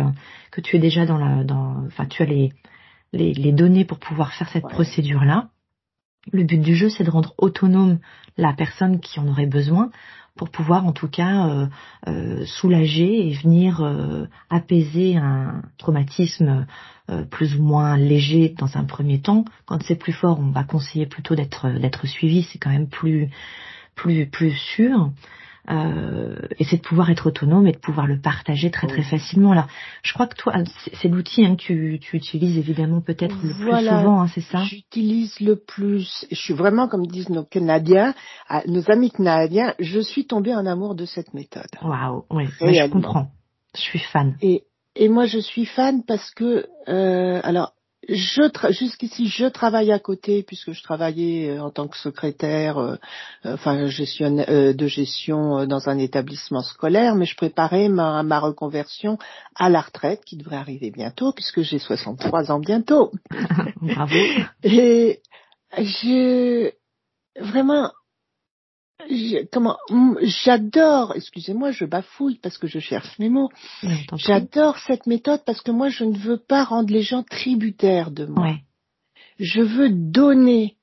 que 0.50 0.60
tu 0.60 0.76
es 0.76 0.78
déjà 0.78 1.04
dans 1.04 1.18
la, 1.18 1.42
dans, 1.44 1.84
enfin 1.86 2.06
tu 2.06 2.22
as 2.22 2.26
les, 2.26 2.52
les, 3.12 3.34
les 3.34 3.52
données 3.52 3.84
pour 3.84 3.98
pouvoir 3.98 4.32
faire 4.32 4.48
cette 4.48 4.68
procédure 4.68 5.24
là. 5.24 5.50
Le 6.32 6.44
but 6.44 6.60
du 6.60 6.74
jeu, 6.74 6.88
c'est 6.88 7.04
de 7.04 7.10
rendre 7.10 7.34
autonome 7.38 7.98
la 8.36 8.52
personne 8.52 9.00
qui 9.00 9.18
en 9.20 9.28
aurait 9.28 9.46
besoin 9.46 9.90
pour 10.36 10.48
pouvoir 10.48 10.86
en 10.86 10.92
tout 10.92 11.08
cas 11.08 11.48
euh, 11.48 11.66
euh, 12.08 12.46
soulager 12.46 13.28
et 13.28 13.34
venir 13.34 13.82
euh, 13.82 14.26
apaiser 14.48 15.16
un 15.16 15.62
traumatisme 15.78 16.66
plus 17.28 17.56
ou 17.56 17.62
moins 17.64 17.96
léger 17.96 18.54
dans 18.56 18.76
un 18.76 18.84
premier 18.84 19.20
temps. 19.20 19.44
Quand 19.66 19.82
c'est 19.82 19.96
plus 19.96 20.12
fort, 20.12 20.38
on 20.38 20.52
va 20.52 20.62
conseiller 20.62 21.06
plutôt 21.06 21.34
d'être 21.34 21.68
d'être 21.68 22.06
suivi, 22.06 22.44
c'est 22.44 22.58
quand 22.58 22.70
même 22.70 22.86
plus 22.86 23.28
plus 23.96 24.26
plus 24.26 24.52
sûr 24.52 25.10
euh, 25.68 26.36
et 26.58 26.64
c'est 26.64 26.78
de 26.78 26.82
pouvoir 26.82 27.10
être 27.10 27.26
autonome 27.26 27.66
et 27.66 27.72
de 27.72 27.78
pouvoir 27.78 28.06
le 28.06 28.18
partager 28.18 28.70
très 28.70 28.86
très 28.86 29.02
facilement. 29.02 29.52
Alors, 29.52 29.66
je 30.02 30.12
crois 30.14 30.26
que 30.26 30.36
toi, 30.36 30.54
c'est 30.94 31.08
l'outil 31.08 31.44
hein, 31.44 31.56
que 31.56 31.62
tu, 31.62 31.98
tu, 32.00 32.16
utilises 32.16 32.56
évidemment 32.56 33.00
peut-être 33.00 33.36
le 33.42 33.52
plus 33.52 33.70
souvent, 33.70 34.22
hein, 34.22 34.28
c'est 34.28 34.40
ça? 34.40 34.62
J'utilise 34.64 35.38
le 35.40 35.56
plus. 35.56 36.26
Je 36.30 36.36
suis 36.36 36.54
vraiment, 36.54 36.88
comme 36.88 37.06
disent 37.06 37.28
nos 37.28 37.44
Canadiens, 37.44 38.14
nos 38.66 38.90
amis 38.90 39.10
canadiens, 39.10 39.74
je 39.78 40.00
suis 40.00 40.26
tombée 40.26 40.54
en 40.54 40.66
amour 40.66 40.94
de 40.94 41.04
cette 41.04 41.34
méthode. 41.34 41.70
Waouh, 41.82 42.24
oui, 42.30 42.46
je 42.60 42.88
comprends. 42.88 43.28
Je 43.74 43.80
suis 43.80 43.98
fan. 43.98 44.36
Et, 44.42 44.64
et 44.96 45.08
moi, 45.08 45.26
je 45.26 45.38
suis 45.38 45.66
fan 45.66 46.02
parce 46.04 46.30
que, 46.32 46.66
euh, 46.88 47.40
alors, 47.44 47.72
je 48.08 48.72
jusqu'ici 48.72 49.28
je 49.28 49.46
travaille 49.46 49.92
à 49.92 49.98
côté 49.98 50.42
puisque 50.42 50.72
je 50.72 50.82
travaillais 50.82 51.50
euh, 51.50 51.62
en 51.62 51.70
tant 51.70 51.86
que 51.86 51.96
secrétaire 51.96 52.78
euh, 52.78 52.96
euh, 53.44 53.54
enfin 53.54 53.86
gestion 53.86 54.30
de 54.30 54.86
gestion 54.86 55.66
dans 55.66 55.88
un 55.88 55.98
établissement 55.98 56.62
scolaire 56.62 57.14
mais 57.14 57.26
je 57.26 57.36
préparais 57.36 57.88
ma, 57.88 58.22
ma 58.22 58.40
reconversion 58.40 59.18
à 59.54 59.68
la 59.68 59.80
retraite 59.80 60.24
qui 60.24 60.36
devrait 60.36 60.56
arriver 60.56 60.90
bientôt 60.90 61.32
puisque 61.32 61.60
j'ai 61.60 61.78
63 61.78 62.50
ans 62.50 62.58
bientôt. 62.58 63.12
Bravo. 63.82 64.16
Et 64.62 65.20
je 65.76 66.72
vraiment 67.38 67.90
comment 69.52 69.76
j'adore, 70.22 71.14
excusez-moi, 71.16 71.70
je 71.70 71.84
bafouille 71.84 72.38
parce 72.38 72.58
que 72.58 72.66
je 72.66 72.78
cherche 72.78 73.18
mes 73.18 73.28
mots. 73.28 73.50
J'adore 74.14 74.78
cette 74.78 75.06
méthode 75.06 75.42
parce 75.44 75.62
que 75.62 75.70
moi 75.70 75.88
je 75.88 76.04
ne 76.04 76.16
veux 76.16 76.38
pas 76.38 76.64
rendre 76.64 76.92
les 76.92 77.02
gens 77.02 77.22
tributaires 77.22 78.10
de 78.10 78.26
moi. 78.26 78.56
Je 79.38 79.62
veux 79.62 79.90
donner 79.90 80.76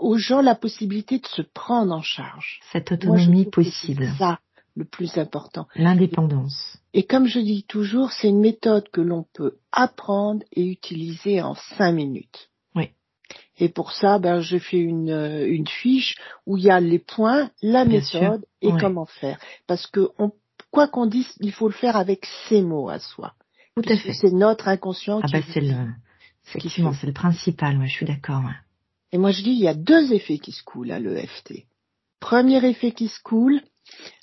aux 0.00 0.18
gens 0.18 0.42
la 0.42 0.54
possibilité 0.54 1.18
de 1.18 1.26
se 1.26 1.42
prendre 1.42 1.94
en 1.94 2.02
charge. 2.02 2.60
Cette 2.72 2.92
autonomie 2.92 3.46
possible. 3.46 4.10
C'est 4.12 4.18
ça 4.18 4.38
le 4.76 4.84
plus 4.84 5.18
important. 5.18 5.66
L'indépendance. 5.74 6.78
Et 6.94 7.04
comme 7.04 7.26
je 7.26 7.40
dis 7.40 7.64
toujours, 7.64 8.12
c'est 8.12 8.28
une 8.28 8.40
méthode 8.40 8.88
que 8.90 9.00
l'on 9.00 9.24
peut 9.34 9.58
apprendre 9.72 10.44
et 10.52 10.64
utiliser 10.64 11.42
en 11.42 11.54
cinq 11.54 11.92
minutes. 11.92 12.49
Et 13.60 13.68
pour 13.68 13.92
ça, 13.92 14.18
ben, 14.18 14.40
j'ai 14.40 14.58
fait 14.58 14.78
une, 14.78 15.10
euh, 15.10 15.46
une 15.46 15.68
fiche 15.68 16.16
où 16.46 16.56
il 16.56 16.64
y 16.64 16.70
a 16.70 16.80
les 16.80 16.98
points, 16.98 17.50
la 17.60 17.84
méthode 17.84 18.44
et 18.62 18.72
comment 18.80 19.04
faire. 19.04 19.38
Parce 19.66 19.86
que 19.86 20.08
quoi 20.70 20.88
qu'on 20.88 21.06
dise, 21.06 21.30
il 21.40 21.52
faut 21.52 21.68
le 21.68 21.74
faire 21.74 21.96
avec 21.96 22.26
ses 22.48 22.62
mots 22.62 22.88
à 22.88 22.98
soi. 22.98 23.34
Tout 23.76 23.82
à 23.86 23.96
fait. 23.96 24.14
C'est 24.14 24.32
notre 24.32 24.66
inconscient. 24.68 25.20
Ah 25.22 25.28
bah 25.30 25.40
c'est 25.52 25.60
le, 25.60 25.74
effectivement, 26.48 26.94
c'est 26.94 27.06
le 27.06 27.12
principal. 27.12 27.78
Ouais, 27.78 27.86
je 27.86 27.92
suis 27.92 28.06
d'accord. 28.06 28.42
Et 29.12 29.18
moi 29.18 29.30
je 29.30 29.42
dis, 29.42 29.50
il 29.50 29.60
y 29.60 29.68
a 29.68 29.74
deux 29.74 30.12
effets 30.14 30.38
qui 30.38 30.52
se 30.52 30.62
coulent 30.62 30.90
à 30.90 30.98
l'EFT. 30.98 31.66
Premier 32.18 32.64
effet 32.64 32.92
qui 32.92 33.08
se 33.08 33.20
coule, 33.22 33.60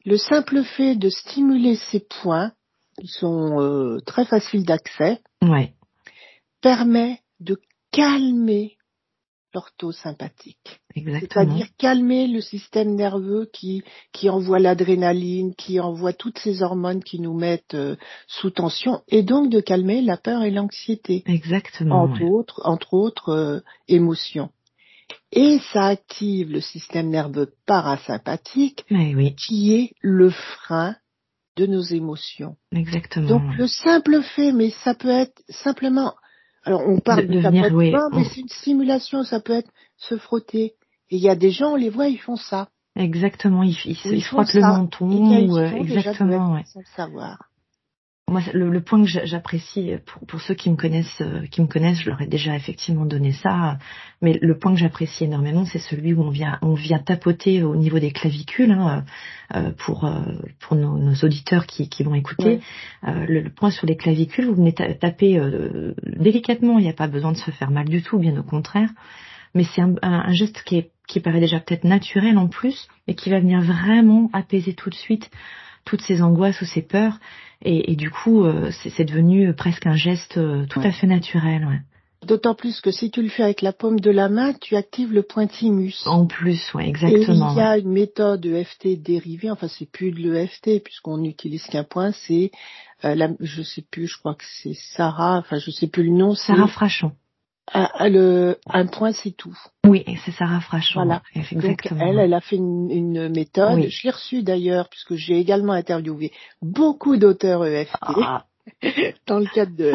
le 0.05 0.17
simple 0.17 0.63
fait 0.63 0.95
de 0.95 1.09
stimuler 1.09 1.75
ces 1.75 1.99
points, 1.99 2.53
qui 2.99 3.07
sont 3.07 3.61
euh, 3.61 3.99
très 4.05 4.25
faciles 4.25 4.65
d'accès, 4.65 5.19
ouais. 5.43 5.73
permet 6.61 7.19
de 7.39 7.59
calmer 7.91 8.76
sympathique 9.91 10.81
C'est-à-dire 10.95 11.67
calmer 11.77 12.27
le 12.27 12.41
système 12.41 12.95
nerveux 12.95 13.49
qui, 13.51 13.83
qui 14.11 14.29
envoie 14.29 14.59
l'adrénaline, 14.59 15.55
qui 15.55 15.79
envoie 15.79 16.13
toutes 16.13 16.39
ces 16.39 16.61
hormones 16.61 17.03
qui 17.03 17.19
nous 17.19 17.37
mettent 17.37 17.73
euh, 17.73 17.95
sous 18.27 18.49
tension, 18.49 19.01
et 19.07 19.23
donc 19.23 19.49
de 19.49 19.59
calmer 19.59 20.01
la 20.01 20.17
peur 20.17 20.43
et 20.43 20.51
l'anxiété. 20.51 21.23
Exactement. 21.25 22.03
Entre 22.03 22.23
autres, 22.23 22.61
entre 22.65 22.93
autres 22.93 23.29
euh, 23.29 23.59
émotions. 23.87 24.49
Et 25.31 25.59
ça 25.73 25.85
active 25.85 26.51
le 26.51 26.61
système 26.61 27.09
nerveux 27.09 27.51
parasympathique, 27.65 28.85
oui. 28.91 29.35
qui 29.35 29.73
est 29.73 29.91
le 30.01 30.29
frein 30.29 30.95
de 31.57 31.65
nos 31.65 31.81
émotions. 31.81 32.55
Exactement. 32.71 33.27
Donc 33.27 33.57
le 33.57 33.67
simple 33.67 34.21
fait, 34.21 34.51
mais 34.51 34.69
ça 34.83 34.93
peut 34.93 35.09
être 35.09 35.41
simplement 35.49 36.13
alors 36.67 36.81
on 36.87 36.99
parle 36.99 37.27
de, 37.27 37.39
venir, 37.39 37.73
oui, 37.73 37.93
mais 38.13 38.23
c'est 38.25 38.41
une 38.41 38.49
simulation, 38.49 39.23
ça 39.23 39.39
peut 39.39 39.53
être 39.53 39.69
se 39.95 40.17
frotter. 40.17 40.73
Et 41.09 41.15
il 41.15 41.21
y 41.21 41.29
a 41.29 41.35
des 41.35 41.51
gens, 41.51 41.73
on 41.73 41.75
les 41.75 41.89
voit, 41.89 42.09
ils 42.09 42.19
font 42.19 42.35
ça. 42.35 42.67
Exactement, 42.97 43.63
ils, 43.63 43.77
ils, 43.85 43.97
ils, 44.05 44.23
frottent 44.23 44.53
le 44.53 44.61
menton, 44.61 45.07
ou, 45.07 45.57
euh, 45.57 45.71
exactement, 45.75 46.55
ouais. 46.55 46.63
sans 46.65 46.83
savoir. 46.95 47.37
Moi, 48.29 48.41
le, 48.53 48.81
point 48.81 49.05
que 49.05 49.09
j'apprécie 49.23 49.93
pour, 50.05 50.27
pour, 50.27 50.41
ceux 50.41 50.53
qui 50.53 50.69
me 50.69 50.75
connaissent, 50.75 51.21
euh, 51.21 51.45
qui 51.47 51.61
me 51.61 51.67
connaissent, 51.67 52.01
je 52.01 52.09
leur 52.09 52.21
ai 52.21 52.27
déjà 52.27 52.57
effectivement 52.57 53.05
donné 53.05 53.31
ça. 53.31 53.77
Mais 54.21 54.37
le 54.41 54.57
point 54.57 54.73
que 54.73 54.79
j'apprécie 54.79 55.23
énormément, 55.23 55.63
c'est 55.63 55.79
celui 55.79 56.13
où 56.13 56.23
on 56.23 56.29
vient, 56.29 56.59
on 56.61 56.73
vient 56.73 56.99
tapoter 56.99 57.63
au 57.63 57.77
niveau 57.77 57.99
des 57.99 58.11
clavicules 58.11 58.71
hein, 58.71 59.05
euh, 59.55 59.71
pour 59.77 60.03
euh, 60.03 60.19
pour 60.59 60.75
nos, 60.75 60.97
nos, 60.97 61.15
auditeurs 61.23 61.65
qui, 61.67 61.87
qui 61.87 62.03
vont 62.03 62.15
écouter. 62.15 62.59
Euh, 63.07 63.25
le, 63.29 63.49
point 63.49 63.71
sur 63.71 63.87
les 63.87 63.95
clavicules, 63.95 64.47
vous 64.47 64.55
venez 64.55 64.73
taper 64.73 65.39
euh, 65.39 65.93
délicatement. 66.03 66.79
Il 66.79 66.83
n'y 66.83 66.89
a 66.89 66.93
pas 66.93 67.07
besoin 67.07 67.31
de 67.31 67.37
se 67.37 67.51
faire 67.51 67.71
mal 67.71 67.87
du 67.87 68.01
tout, 68.01 68.19
bien 68.19 68.37
au 68.37 68.43
contraire. 68.43 68.89
Mais 69.55 69.63
c'est 69.63 69.81
un, 69.81 69.95
un, 70.01 70.33
geste 70.33 70.63
qui, 70.63 70.75
est, 70.75 70.91
qui 71.07 71.21
paraît 71.21 71.39
déjà 71.39 71.61
peut-être 71.61 71.85
naturel 71.85 72.37
en 72.37 72.49
plus 72.49 72.89
et 73.07 73.15
qui 73.15 73.29
va 73.29 73.39
venir 73.39 73.61
vraiment 73.61 74.29
apaiser 74.33 74.73
tout 74.73 74.89
de 74.89 74.95
suite 74.95 75.31
toutes 75.87 76.01
ces 76.01 76.21
angoisses 76.21 76.61
ou 76.61 76.65
ces 76.65 76.81
peurs. 76.81 77.17
Et, 77.63 77.95
du 77.95 78.11
coup, 78.11 78.43
euh, 78.43 78.69
c'est 78.95 79.05
devenu 79.05 79.51
presque 79.55 79.87
un 79.87 79.95
geste 79.95 80.37
euh, 80.37 80.67
tout 80.69 80.79
à 80.81 80.91
fait 80.91 81.07
naturel. 81.07 81.65
Ouais. 81.65 81.79
D'autant 82.23 82.53
plus 82.53 82.81
que 82.81 82.91
si 82.91 83.09
tu 83.09 83.23
le 83.23 83.29
fais 83.29 83.43
avec 83.43 83.61
la 83.61 83.73
paume 83.73 83.99
de 83.99 84.11
la 84.11 84.29
main, 84.29 84.53
tu 84.53 84.75
actives 84.75 85.13
le 85.13 85.23
point 85.23 85.47
thymus. 85.47 86.05
En 86.05 86.27
plus, 86.27 86.73
ouais, 86.73 86.87
exactement. 86.87 87.51
Et 87.51 87.53
il 87.53 87.57
y 87.57 87.61
a 87.61 87.77
une 87.77 87.91
méthode 87.91 88.45
EFT 88.45 89.01
dérivée, 89.01 89.49
enfin 89.49 89.67
c'est 89.67 89.89
plus 89.89 90.11
de 90.11 90.29
l'EFT 90.29 90.83
puisqu'on 90.83 91.17
n'utilise 91.17 91.63
qu'un 91.65 91.83
point, 91.83 92.11
c'est, 92.11 92.51
euh, 93.05 93.15
la, 93.15 93.29
je 93.39 93.61
sais 93.61 93.83
plus, 93.89 94.07
je 94.07 94.17
crois 94.17 94.35
que 94.35 94.43
c'est 94.61 94.73
Sarah, 94.95 95.37
enfin 95.37 95.57
je 95.57 95.71
sais 95.71 95.87
plus 95.87 96.03
le 96.03 96.15
nom. 96.15 96.35
Sarah 96.35 96.67
Frachon. 96.67 97.11
Le, 97.73 98.57
un 98.67 98.87
point, 98.87 99.11
c'est 99.11 99.31
tout. 99.31 99.57
Oui, 99.85 100.05
c'est 100.25 100.31
Sarah 100.31 100.61
Frachon. 100.61 101.03
Voilà. 101.03 101.21
Exactement. 101.35 102.07
elle, 102.07 102.19
elle 102.19 102.33
a 102.33 102.41
fait 102.41 102.55
une, 102.55 102.89
une 102.91 103.29
méthode. 103.29 103.87
Je 103.87 104.03
l'ai 104.03 104.11
reçue 104.11 104.43
d'ailleurs, 104.43 104.89
puisque 104.89 105.15
j'ai 105.15 105.37
également 105.37 105.73
interviewé 105.73 106.31
beaucoup 106.61 107.17
d'auteurs 107.17 107.65
EFT. 107.65 107.97
Ah. 108.01 108.45
dans 109.27 109.39
le 109.39 109.47
cadre 109.53 109.75
de 109.75 109.91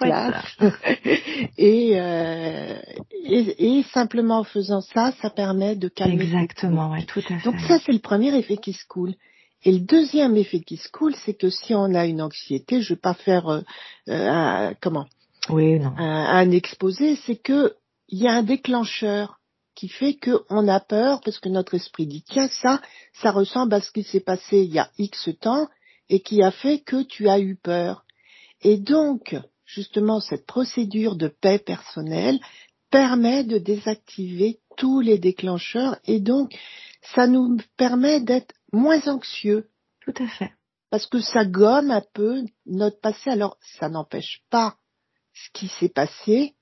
ah, 0.00 0.42
et, 1.58 1.92
euh, 1.94 2.74
et, 3.12 3.78
et, 3.78 3.82
simplement 3.84 4.40
en 4.40 4.44
faisant 4.44 4.80
ça, 4.80 5.12
ça 5.22 5.30
permet 5.30 5.76
de 5.76 5.88
calmer. 5.88 6.24
Exactement, 6.24 6.90
ouais, 6.90 7.04
tout 7.04 7.20
à 7.20 7.38
fait. 7.38 7.44
Donc 7.44 7.60
ça, 7.60 7.78
c'est 7.78 7.92
le 7.92 8.00
premier 8.00 8.36
effet 8.36 8.56
qui 8.56 8.72
se 8.72 8.84
coule. 8.86 9.14
Et 9.64 9.72
le 9.72 9.80
deuxième 9.80 10.36
effet 10.36 10.60
qui 10.60 10.76
se 10.76 10.88
coule, 10.88 11.14
c'est 11.24 11.34
que 11.34 11.50
si 11.50 11.74
on 11.74 11.94
a 11.94 12.06
une 12.06 12.22
anxiété, 12.22 12.80
je 12.80 12.94
vais 12.94 13.00
pas 13.00 13.14
faire 13.14 13.48
euh, 13.48 13.60
euh, 14.08 14.72
comment 14.80 15.06
oui, 15.50 15.78
non. 15.78 15.92
un 15.96 16.50
exposé, 16.50 17.16
c'est 17.26 17.36
que 17.36 17.74
il 18.08 18.18
y 18.18 18.28
a 18.28 18.32
un 18.32 18.42
déclencheur 18.42 19.38
qui 19.74 19.88
fait 19.88 20.16
qu'on 20.16 20.66
a 20.66 20.80
peur 20.80 21.20
parce 21.24 21.38
que 21.38 21.48
notre 21.48 21.74
esprit 21.74 22.06
dit 22.06 22.24
tiens 22.26 22.48
ça, 22.48 22.80
ça 23.12 23.30
ressemble 23.30 23.74
à 23.74 23.80
ce 23.80 23.92
qui 23.92 24.02
s'est 24.02 24.20
passé 24.20 24.58
il 24.58 24.72
y 24.72 24.78
a 24.78 24.90
X 24.98 25.28
temps 25.40 25.68
et 26.08 26.20
qui 26.20 26.42
a 26.42 26.50
fait 26.50 26.80
que 26.80 27.02
tu 27.02 27.28
as 27.28 27.38
eu 27.38 27.54
peur. 27.54 28.04
Et 28.62 28.78
donc, 28.78 29.36
justement, 29.64 30.20
cette 30.20 30.46
procédure 30.46 31.16
de 31.16 31.28
paix 31.28 31.58
personnelle 31.58 32.40
permet 32.90 33.44
de 33.44 33.58
désactiver 33.58 34.58
tous 34.76 35.00
les 35.00 35.18
déclencheurs 35.18 35.96
et 36.06 36.18
donc 36.18 36.58
ça 37.14 37.26
nous 37.26 37.58
permet 37.76 38.20
d'être 38.20 38.54
moins 38.72 39.06
anxieux. 39.06 39.68
Tout 40.00 40.14
à 40.18 40.26
fait. 40.26 40.52
Parce 40.90 41.06
que 41.06 41.20
ça 41.20 41.44
gomme 41.44 41.90
un 41.90 42.02
peu 42.14 42.42
notre 42.66 43.00
passé. 43.00 43.30
Alors, 43.30 43.58
ça 43.78 43.88
n'empêche 43.88 44.42
pas 44.50 44.76
ce 45.44 45.50
qui 45.52 45.68
s'est 45.68 45.88
passé, 45.88 46.54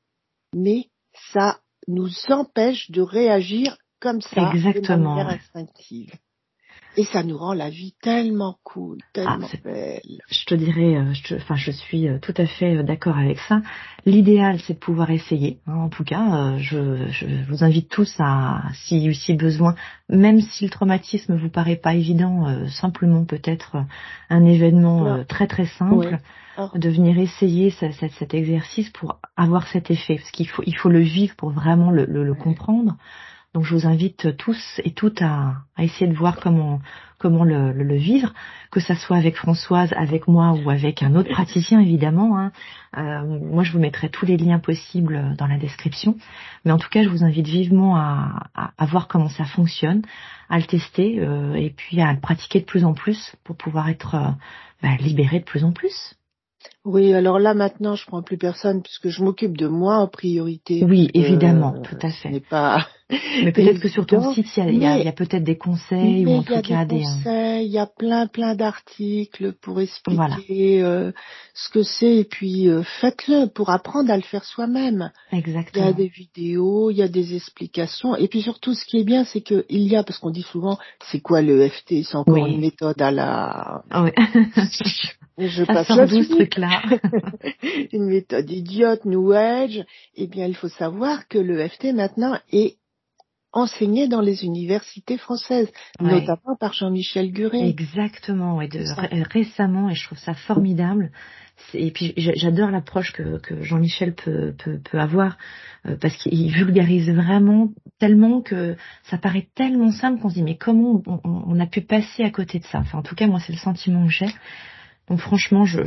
mais 0.53 0.91
ça 1.33 1.61
nous 1.89 2.11
empêche 2.29 2.91
de 2.91 3.01
réagir 3.03 3.77
comme 4.01 4.21
ça 4.21 4.53
Exactement. 4.55 5.17
de 5.17 5.23
manière 5.23 5.29
instinctive. 5.29 6.12
Et 6.98 7.04
ça 7.04 7.22
nous 7.22 7.37
rend 7.37 7.52
la 7.52 7.68
vie 7.68 7.94
tellement 8.00 8.56
cool, 8.64 8.98
tellement 9.12 9.46
ah, 9.52 9.56
belle. 9.62 10.00
Je 10.30 10.44
te 10.46 10.54
dirais, 10.54 10.96
euh, 10.96 11.12
je, 11.12 11.35
enfin, 11.35 11.54
je 11.54 11.70
suis 11.70 12.09
euh, 12.09 12.18
tout 12.20 12.32
à 12.38 12.46
fait 12.46 12.76
euh, 12.76 12.82
d'accord 12.82 13.18
avec 13.18 13.38
ça. 13.40 13.61
L'idéal, 14.06 14.59
c'est 14.61 14.74
de 14.74 14.78
pouvoir 14.78 15.11
essayer. 15.11 15.59
En 15.66 15.90
tout 15.90 16.04
cas, 16.04 16.56
je, 16.56 17.06
je, 17.11 17.26
vous 17.48 17.64
invite 17.64 17.90
tous 17.90 18.14
à, 18.18 18.62
si, 18.72 19.14
si 19.14 19.35
besoin, 19.35 19.74
même 20.09 20.40
si 20.40 20.64
le 20.64 20.70
traumatisme 20.70 21.37
vous 21.37 21.50
paraît 21.50 21.76
pas 21.76 21.94
évident, 21.94 22.46
simplement 22.68 23.24
peut-être 23.24 23.76
un 24.30 24.44
événement 24.44 25.24
très 25.24 25.48
très 25.48 25.66
simple. 25.66 26.18
de 26.74 26.88
venir 26.88 27.18
essayer 27.18 27.70
cet 27.70 28.32
exercice 28.32 28.88
pour 28.90 29.18
avoir 29.37 29.66
cet 29.66 29.90
effet, 29.90 30.16
parce 30.16 30.30
qu'il 30.30 30.48
faut, 30.48 30.62
il 30.64 30.76
faut 30.76 30.88
le 30.88 31.00
vivre 31.00 31.35
pour 31.35 31.50
vraiment 31.50 31.90
le, 31.90 32.06
le, 32.06 32.22
le 32.22 32.35
comprendre. 32.35 32.96
Donc 33.57 33.64
je 33.64 33.75
vous 33.75 33.87
invite 33.87 34.37
tous 34.37 34.83
et 34.85 34.90
toutes 34.90 35.23
à, 35.23 35.55
essayer 35.79 36.07
de 36.07 36.14
voir 36.14 36.37
comment 36.37 36.79
comment 37.16 37.42
le, 37.42 37.97
vivre, 37.97 38.35
que 38.71 38.81
ça 38.81 38.95
soit 38.95 39.16
avec 39.16 39.35
Françoise, 39.37 39.95
avec 39.97 40.29
moi 40.29 40.53
ou 40.53 40.69
avec 40.69 41.03
un 41.03 41.14
autre 41.14 41.31
praticien 41.31 41.81
évidemment. 41.81 42.38
Hein. 42.38 42.53
Euh, 42.99 43.25
moi 43.25 43.64
je 43.64 43.73
vous 43.73 43.79
mettrai 43.79 44.11
tous 44.11 44.27
les 44.27 44.37
liens 44.37 44.59
possibles 44.59 45.35
dans 45.38 45.47
la 45.47 45.57
description. 45.57 46.19
Mais 46.66 46.71
en 46.71 46.77
tout 46.77 46.90
cas 46.90 47.03
je 47.03 47.09
vous 47.09 47.25
invite 47.25 47.47
vivement 47.47 47.97
à, 47.97 48.51
voir 48.90 49.09
comment 49.09 49.31
ça 49.31 49.47
fonctionne, 49.47 50.03
à 50.51 50.59
le 50.59 50.64
tester 50.64 51.19
euh, 51.21 51.55
et 51.55 51.71
puis 51.71 52.03
à 52.03 52.12
le 52.12 52.21
pratiquer 52.21 52.61
de 52.61 52.66
plus 52.66 52.85
en 52.85 52.92
plus 52.92 53.37
pour 53.42 53.57
pouvoir 53.57 53.88
être 53.88 54.16
euh, 54.16 54.31
bah, 54.83 54.97
libéré 55.01 55.38
de 55.38 55.45
plus 55.45 55.64
en 55.64 55.73
plus. 55.73 56.14
Oui, 56.87 57.12
alors 57.14 57.40
là 57.40 57.53
maintenant 57.53 57.96
je 57.96 58.07
prends 58.07 58.22
plus 58.22 58.38
personne 58.38 58.81
puisque 58.81 59.09
je 59.09 59.25
m'occupe 59.25 59.57
de 59.57 59.66
moi 59.66 59.99
en 59.99 60.07
priorité. 60.07 60.85
Oui, 60.85 61.11
évidemment, 61.14 61.75
tout 61.83 61.99
à 62.01 62.11
fait. 62.11 62.38
pas 62.49 62.87
Mais 63.44 63.53
peut-être 63.53 63.81
que 63.81 63.88
sur 63.88 64.05
ton 64.05 64.33
site, 64.33 64.46
il 64.57 64.79
y 64.79 64.87
a, 64.87 65.12
peut-être 65.12 65.44
des 65.44 65.57
conseils 65.57 66.27
ou 66.27 66.31
en 66.31 66.42
tout 66.42 66.61
cas 66.62 66.85
des, 66.85 67.03
conseils. 67.03 67.66
Il 67.66 67.72
y 67.72 67.79
a 67.79 67.87
plein 67.87 68.27
plein 68.27 68.55
d'articles 68.57 69.53
pour 69.62 69.81
expliquer 69.81 70.83
euh, 70.83 71.12
ce 71.55 71.68
que 71.68 71.83
c'est 71.83 72.16
et 72.16 72.25
puis 72.25 72.68
euh, 72.68 72.83
faites-le 73.01 73.46
pour 73.46 73.70
apprendre 73.70 74.11
à 74.11 74.16
le 74.16 74.22
faire 74.22 74.44
soi-même. 74.44 75.11
Exactement. 75.33 75.85
Il 75.85 75.88
y 75.88 75.90
a 75.90 75.92
des 75.92 76.09
vidéos, 76.09 76.90
il 76.90 76.96
y 76.96 77.03
a 77.03 77.09
des 77.09 77.35
explications 77.35 78.16
et 78.16 78.29
puis 78.29 78.42
surtout 78.42 78.75
ce 78.75 78.85
qui 78.85 78.99
est 78.99 79.05
bien, 79.05 79.25
c'est 79.25 79.40
que 79.40 79.64
il 79.68 79.83
y 79.83 79.96
a 79.96 80.03
parce 80.03 80.18
qu'on 80.18 80.31
dit 80.31 80.42
souvent 80.42 80.79
c'est 81.05 81.20
quoi 81.20 81.42
le 81.42 81.68
FT, 81.68 82.03
c'est 82.05 82.16
encore 82.16 82.46
une 82.46 82.61
méthode 82.61 83.01
à 83.01 83.11
la. 83.11 83.83
Ah 83.90 84.03
oui. 84.03 84.11
Je 85.38 85.64
passe 85.64 85.90
à 85.90 86.07
ce 86.07 86.29
truc-là. 86.35 86.76
une 87.93 88.07
méthode 88.07 88.51
idiote, 88.51 89.05
New 89.05 89.33
Age. 89.33 89.85
Eh 90.15 90.27
bien, 90.27 90.47
il 90.47 90.55
faut 90.57 90.69
savoir 90.69 91.29
que 91.29 91.39
le 91.39 91.67
FT 91.69 91.93
maintenant 91.95 92.39
est 92.53 92.77
enseigné 93.57 94.07
dans 94.07 94.21
les 94.21 94.45
universités 94.45 95.17
françaises, 95.17 95.73
notamment 95.99 96.57
par 96.61 96.75
Jean-Michel 96.75 97.33
Guret. 97.33 97.69
Exactement, 97.69 98.61
et 98.61 98.69
de, 98.69 98.85
récemment, 99.33 99.89
et 99.89 99.95
je 99.95 100.05
trouve 100.05 100.19
ça 100.19 100.35
formidable. 100.35 101.11
Et 101.73 101.91
puis 101.91 102.12
j'adore 102.17 102.71
l'approche 102.71 103.12
que, 103.12 103.39
que 103.39 103.62
Jean-Michel 103.62 104.15
peut, 104.15 104.55
peut, 104.62 104.79
peut, 104.79 105.01
avoir, 105.01 105.39
euh, 105.87 105.97
parce 105.99 106.15
qu'il 106.19 106.53
vulgarise 106.53 107.09
vraiment 107.09 107.71
tellement 107.99 108.43
que 108.43 108.77
ça 109.05 109.17
paraît 109.17 109.49
tellement 109.55 109.91
simple 109.91 110.21
qu'on 110.21 110.29
se 110.29 110.35
dit 110.35 110.43
mais 110.43 110.59
comment 110.59 111.03
on, 111.07 111.21
on, 111.25 111.59
a 111.59 111.67
pu 111.67 111.81
passer 111.81 112.25
à 112.25 112.31
côté 112.31 112.59
de 112.59 112.65
ça? 112.65 112.81
Enfin 112.81 112.99
en 112.99 113.03
tout 113.03 113.15
cas 113.15 113.27
moi 113.27 113.41
c'est 113.41 113.55
le 113.55 113.59
sentiment 113.59 114.05
que 114.05 114.12
j'ai. 114.12 114.29
Donc 115.09 115.21
franchement 115.21 115.64
je 115.64 115.83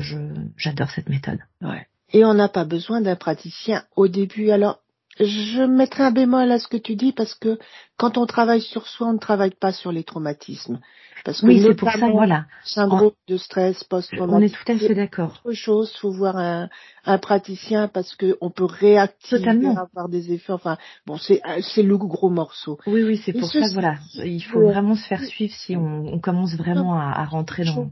j'adore 0.58 0.90
cette 0.92 1.10
méthode. 1.10 1.40
Ouais. 1.62 1.88
Et 2.12 2.26
on 2.26 2.34
n'a 2.34 2.50
pas 2.50 2.66
besoin 2.66 3.02
d'un 3.02 3.16
praticien 3.16 3.84
au 3.96 4.08
début. 4.08 4.50
Alors 4.50 4.80
je 5.20 5.64
mettrai 5.64 6.04
un 6.04 6.12
bémol 6.12 6.50
à 6.52 6.60
ce 6.60 6.68
que 6.68 6.78
tu 6.78 6.96
dis 6.96 7.12
parce 7.12 7.36
que 7.36 7.60
quand 7.98 8.18
on 8.18 8.26
travaille 8.26 8.62
sur 8.62 8.88
soi, 8.88 9.08
on 9.08 9.14
ne 9.14 9.20
travaille 9.20 9.54
pas 9.54 9.74
sur 9.74 9.92
les 9.92 10.04
traumatismes. 10.04 10.80
Parce 11.26 11.42
que 11.42 11.48
oui, 11.48 11.62
c'est 11.62 11.76
pour 11.76 11.92
ça, 11.92 12.10
voilà. 12.10 12.46
Syndrome 12.64 13.12
de 13.28 13.36
stress 13.36 13.84
post-traumatique. 13.84 14.34
On 14.34 14.42
est 14.42 14.64
tout 14.66 14.72
à 14.72 14.88
fait 14.88 14.96
d'accord. 14.96 15.42
Autre 15.44 15.54
chose, 15.54 15.94
faut 15.98 16.12
voir 16.12 16.38
un, 16.38 16.70
un 17.04 17.18
praticien 17.18 17.90
parce 17.90 18.16
que 18.16 18.38
on 18.40 18.50
peut 18.50 18.64
réactiver, 18.64 19.42
Totalement. 19.42 19.78
avoir 19.78 20.08
des 20.08 20.32
effets. 20.32 20.54
Enfin, 20.54 20.78
bon, 21.06 21.18
c'est 21.18 21.42
c'est 21.62 21.84
le 21.84 21.98
gros 21.98 22.30
morceau. 22.30 22.80
Oui, 22.88 23.04
oui, 23.04 23.22
c'est 23.24 23.34
pour 23.34 23.52
ça, 23.52 23.60
voilà. 23.74 23.96
Il 24.24 24.42
faut 24.42 24.62
vraiment 24.62 24.96
se 24.96 25.06
faire 25.06 25.22
suivre 25.22 25.54
si 25.54 25.76
on, 25.76 26.06
on 26.06 26.20
commence 26.20 26.56
vraiment 26.56 26.94
à, 26.98 27.12
à 27.12 27.26
rentrer 27.26 27.66
dans. 27.66 27.92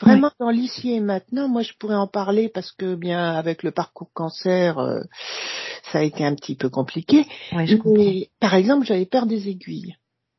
Vraiment 0.00 0.32
dans 0.40 0.50
l'ici 0.50 0.92
et 0.92 1.00
maintenant, 1.00 1.48
moi 1.48 1.62
je 1.62 1.72
pourrais 1.78 1.94
en 1.94 2.08
parler 2.08 2.48
parce 2.48 2.72
que 2.72 2.96
bien 2.96 3.34
avec 3.34 3.62
le 3.62 3.70
parcours 3.70 4.10
cancer, 4.12 4.78
euh, 4.78 5.02
ça 5.92 5.98
a 6.00 6.02
été 6.02 6.24
un 6.24 6.34
petit 6.34 6.56
peu 6.56 6.68
compliqué. 6.68 7.26
Ouais, 7.52 8.28
par 8.40 8.54
exemple, 8.54 8.86
j'avais 8.86 9.06
peur 9.06 9.26
des 9.26 9.48
aiguilles. 9.48 9.94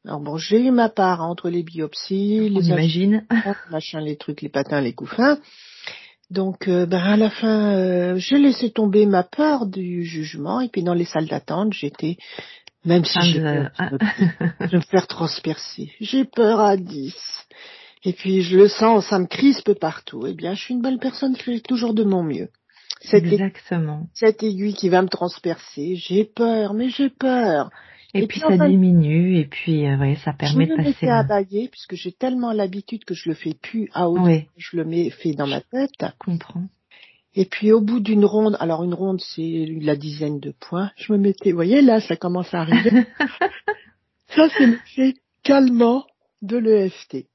Alors 0.06 0.20
bon, 0.20 0.38
j'ai 0.38 0.60
eu 0.60 0.72
ma 0.72 0.90
part 0.90 1.22
entre 1.22 1.50
les 1.50 1.64
biopsies, 1.64 2.50
les 2.50 2.68
imagine. 2.68 3.26
machin, 3.72 4.02
les 4.02 4.18
trucs, 4.18 4.42
les 4.42 4.50
patins, 4.50 4.82
les 4.82 4.94
couffins. 4.94 5.40
Donc, 6.30 6.68
euh, 6.68 6.86
ben 6.86 7.02
à 7.02 7.18
la 7.18 7.30
fin, 7.30 7.76
euh, 7.76 8.16
j'ai 8.18 8.38
laissé 8.38 8.72
tomber 8.72 9.06
ma 9.06 9.24
peur 9.24 9.66
du 9.66 10.04
jugement 10.04 10.60
et 10.60 10.70
puis 10.70 10.84
dans 10.84 10.94
les 10.94 11.06
salles 11.06 11.28
d'attente, 11.28 11.74
j'étais, 11.74 12.18
même 12.84 13.06
si 13.06 13.20
j'ai 13.22 13.42
peur, 13.42 13.72
de 13.80 14.78
me 14.78 14.82
faire 14.82 15.08
transpercer, 15.08 15.92
j'ai 16.02 16.26
peur 16.26 16.60
à 16.60 16.78
10. 16.78 17.14
Et 18.06 18.14
puis 18.14 18.42
je 18.42 18.58
le 18.58 18.68
sens, 18.68 19.08
ça 19.08 19.20
me 19.20 19.26
crispe 19.26 19.74
partout. 19.74 20.26
Eh 20.28 20.34
bien, 20.34 20.54
je 20.54 20.62
suis 20.62 20.74
une 20.76 20.82
bonne 20.82 21.00
personne, 21.00 21.36
je 21.36 21.44
fais 21.44 21.60
toujours 21.60 21.94
de 21.94 22.04
mon 22.04 22.24
mieux. 22.24 22.50
Exactement. 23.12 24.08
cette 24.14 24.42
aiguille 24.42 24.74
qui 24.74 24.90
va 24.90 25.02
me 25.02 25.10
transpercer, 25.10 25.96
j'ai 25.96 26.24
peur, 26.24 26.74
mais 26.74 26.90
j'ai 26.90 27.10
peur. 27.10 27.70
Et, 28.14 28.28
puis, 28.28 28.40
ça 28.40 28.56
diminue, 28.56 29.38
et 29.38 29.46
puis 29.46 29.86
euh, 29.86 30.16
ça 30.24 30.32
permet 30.32 30.68
de 30.68 30.76
passer. 30.76 30.96
Je 31.02 31.08
à 31.08 31.24
bailler, 31.24 31.68
puisque 31.68 31.96
j'ai 31.96 32.14
tellement 32.14 32.54
l'habitude 32.54 33.04
que 33.04 33.14
je 33.14 33.28
le 33.28 33.36
fais 33.36 33.54
plus 33.54 33.90
à 33.94 34.10
haut, 34.10 34.26
je 34.56 34.78
le 34.78 34.86
mets 34.86 35.10
fait 35.10 35.34
dans 35.34 35.48
ma 35.48 35.60
tête. 35.60 35.92
Je 36.00 36.06
comprends. 36.18 36.64
Et 37.36 37.44
puis 37.44 37.74
au 37.74 37.82
bout 37.82 38.00
d'une 38.00 38.24
ronde, 38.24 38.56
alors 38.62 38.86
une 38.86 38.94
ronde 38.94 39.20
c'est 39.20 39.68
la 39.82 39.98
dizaine 39.98 40.40
de 40.40 40.54
points, 40.58 40.92
je 40.96 41.12
me 41.12 41.18
mettais, 41.18 41.52
vous 41.52 41.58
voyez 41.58 41.82
là, 41.82 42.00
ça 42.00 42.16
commence 42.16 42.54
à 42.54 42.62
arriver. 42.62 43.06
ça 44.30 44.48
c'est 44.58 44.68
l'effet 44.68 45.16
calmant 45.44 46.06
de 46.42 46.56
l'EFT. 46.56 47.28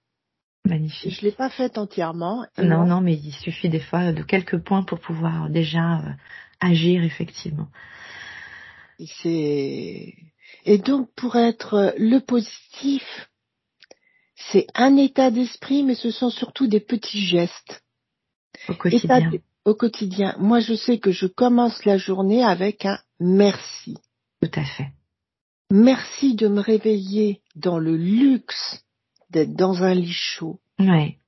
Magnifique. 0.69 1.19
Je 1.19 1.23
l'ai 1.23 1.33
pas 1.33 1.51
faite 1.51 1.79
entièrement. 1.79 2.47
Non, 2.59 2.87
non, 2.87 3.01
mais 3.01 3.15
il 3.15 3.33
suffit 3.33 3.69
des 3.69 3.81
fois 3.81 4.13
de 4.13 4.23
quelques 4.23 4.59
points 4.59 4.83
pour 4.83 5.01
pouvoir 5.01 5.49
déjà 5.49 5.99
euh, 5.99 6.13
agir 6.61 7.03
effectivement. 7.03 7.69
C'est 9.23 10.15
et 10.65 10.79
donc 10.79 11.09
pour 11.15 11.37
être 11.37 11.95
le 11.97 12.19
positif, 12.19 13.03
c'est 14.37 14.67
un 14.75 14.97
état 14.97 15.31
d'esprit, 15.31 15.83
mais 15.83 15.95
ce 15.95 16.11
sont 16.11 16.31
surtout 16.31 16.67
des 16.67 16.81
petits 16.81 17.25
gestes. 17.25 17.83
Au 18.69 18.75
quotidien. 18.75 19.31
au 19.65 19.75
quotidien. 19.75 20.35
Moi, 20.39 20.61
je 20.61 20.75
sais 20.75 20.99
que 20.99 21.13
je 21.13 21.27
commence 21.27 21.85
la 21.85 21.97
journée 21.97 22.45
avec 22.45 22.85
un 22.85 22.99
merci. 23.21 23.97
Tout 24.43 24.51
à 24.55 24.65
fait. 24.65 24.89
Merci 25.71 26.35
de 26.35 26.49
me 26.49 26.61
réveiller 26.61 27.41
dans 27.55 27.79
le 27.79 27.97
luxe 27.97 28.85
d'être 29.31 29.55
dans 29.55 29.83
un 29.83 29.95
lit 29.95 30.13
chaud. 30.13 30.61
Ouais. 30.79 31.19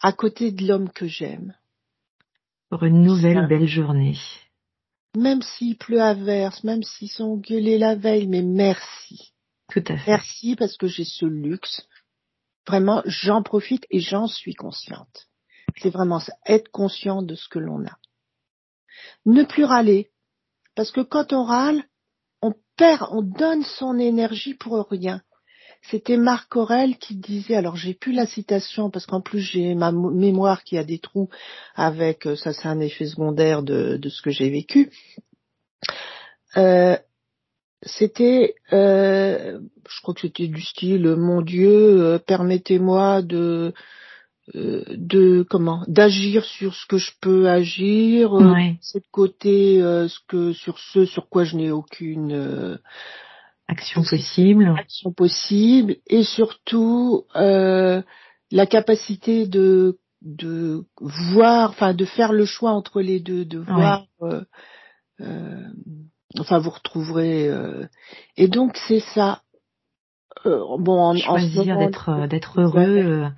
À 0.00 0.12
côté 0.12 0.52
de 0.52 0.66
l'homme 0.66 0.90
que 0.90 1.06
j'aime. 1.06 1.54
Pour 2.68 2.84
une 2.84 3.02
nouvelle 3.02 3.46
belle 3.48 3.66
journée. 3.66 4.18
Même 5.16 5.42
s'il 5.42 5.76
pleut 5.78 6.02
à 6.02 6.14
verse, 6.14 6.62
même 6.64 6.82
s'ils 6.82 7.10
sont 7.10 7.36
gueulés 7.36 7.78
la 7.78 7.94
veille, 7.94 8.26
mais 8.26 8.42
merci. 8.42 9.32
Tout 9.70 9.84
à 9.88 9.96
fait. 9.96 10.10
Merci 10.10 10.56
parce 10.56 10.76
que 10.76 10.86
j'ai 10.86 11.04
ce 11.04 11.24
luxe. 11.24 11.86
Vraiment, 12.66 13.02
j'en 13.06 13.42
profite 13.42 13.86
et 13.90 14.00
j'en 14.00 14.26
suis 14.26 14.54
consciente. 14.54 15.28
C'est 15.78 15.90
vraiment 15.90 16.20
ça, 16.20 16.32
être 16.46 16.70
conscient 16.70 17.22
de 17.22 17.34
ce 17.34 17.48
que 17.48 17.58
l'on 17.58 17.84
a. 17.86 17.98
Ne 19.24 19.44
plus 19.44 19.64
râler. 19.64 20.10
Parce 20.74 20.90
que 20.90 21.00
quand 21.00 21.32
on 21.32 21.44
râle, 21.44 21.84
on 22.42 22.52
perd, 22.76 23.08
on 23.10 23.22
donne 23.22 23.62
son 23.62 23.98
énergie 23.98 24.54
pour 24.54 24.86
rien. 24.90 25.22
C'était 25.90 26.16
Marc 26.16 26.56
Aurel 26.56 26.96
qui 26.96 27.14
disait, 27.14 27.54
alors 27.54 27.76
j'ai 27.76 27.94
plus 27.94 28.12
la 28.12 28.26
citation 28.26 28.90
parce 28.90 29.06
qu'en 29.06 29.20
plus 29.20 29.40
j'ai 29.40 29.74
ma 29.74 29.92
mémoire 29.92 30.64
qui 30.64 30.78
a 30.78 30.84
des 30.84 30.98
trous 30.98 31.28
avec, 31.74 32.26
euh, 32.26 32.34
ça 32.34 32.52
c'est 32.52 32.68
un 32.68 32.80
effet 32.80 33.06
secondaire 33.06 33.62
de, 33.62 34.00
ce 34.08 34.22
que 34.22 34.30
j'ai 34.30 34.50
vécu. 34.50 34.90
Euh, 36.56 36.96
c'était, 37.82 38.54
euh, 38.72 39.60
je 39.88 40.00
crois 40.02 40.14
que 40.14 40.22
c'était 40.22 40.48
du 40.48 40.62
style, 40.62 41.14
mon 41.16 41.42
Dieu, 41.42 42.20
permettez-moi 42.26 43.22
de 43.22 43.72
de 44.54 45.44
comment 45.50 45.82
d'agir 45.88 46.44
sur 46.44 46.72
ce 46.76 46.86
que 46.86 46.98
je 46.98 47.10
peux 47.20 47.48
agir 47.48 48.30
c'est 48.80 49.00
de 49.00 49.10
côté 49.10 49.80
ce 49.80 50.18
que 50.28 50.52
sur 50.52 50.78
ce 50.78 51.04
sur 51.04 51.28
quoi 51.28 51.42
je 51.42 51.56
n'ai 51.56 51.72
aucune 51.72 52.78
Action 53.68 54.02
possible. 54.02 54.74
Action 54.78 55.12
possible 55.12 55.96
et 56.06 56.22
surtout 56.22 57.24
euh, 57.34 58.02
la 58.50 58.66
capacité 58.66 59.46
de 59.46 59.98
de 60.22 60.84
voir, 61.00 61.70
enfin 61.70 61.94
de 61.94 62.04
faire 62.04 62.32
le 62.32 62.44
choix 62.44 62.72
entre 62.72 63.00
les 63.00 63.20
deux, 63.20 63.44
de 63.44 63.58
voir. 63.58 64.06
Euh, 64.22 64.42
euh, 65.20 65.62
enfin, 66.38 66.58
vous 66.58 66.70
retrouverez. 66.70 67.48
Euh, 67.48 67.86
et 68.36 68.48
donc 68.48 68.76
c'est 68.88 69.00
ça. 69.14 69.42
Euh, 70.44 70.60
bon, 70.78 70.98
en, 70.98 71.16
choisir 71.16 71.78
d'être 71.78 72.26
d'être 72.28 72.60
heureux. 72.60 73.28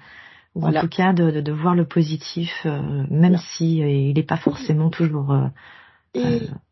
ou 0.54 0.66
en 0.66 0.72
tout 0.72 0.88
cas 0.88 1.12
de, 1.12 1.40
de, 1.40 1.52
voir 1.52 1.74
le 1.74 1.86
positif, 1.86 2.50
même 2.64 3.38
si 3.38 3.78
il 3.78 4.14
n'est 4.14 4.22
pas 4.22 4.36
forcément 4.36 4.90
toujours 4.90 5.34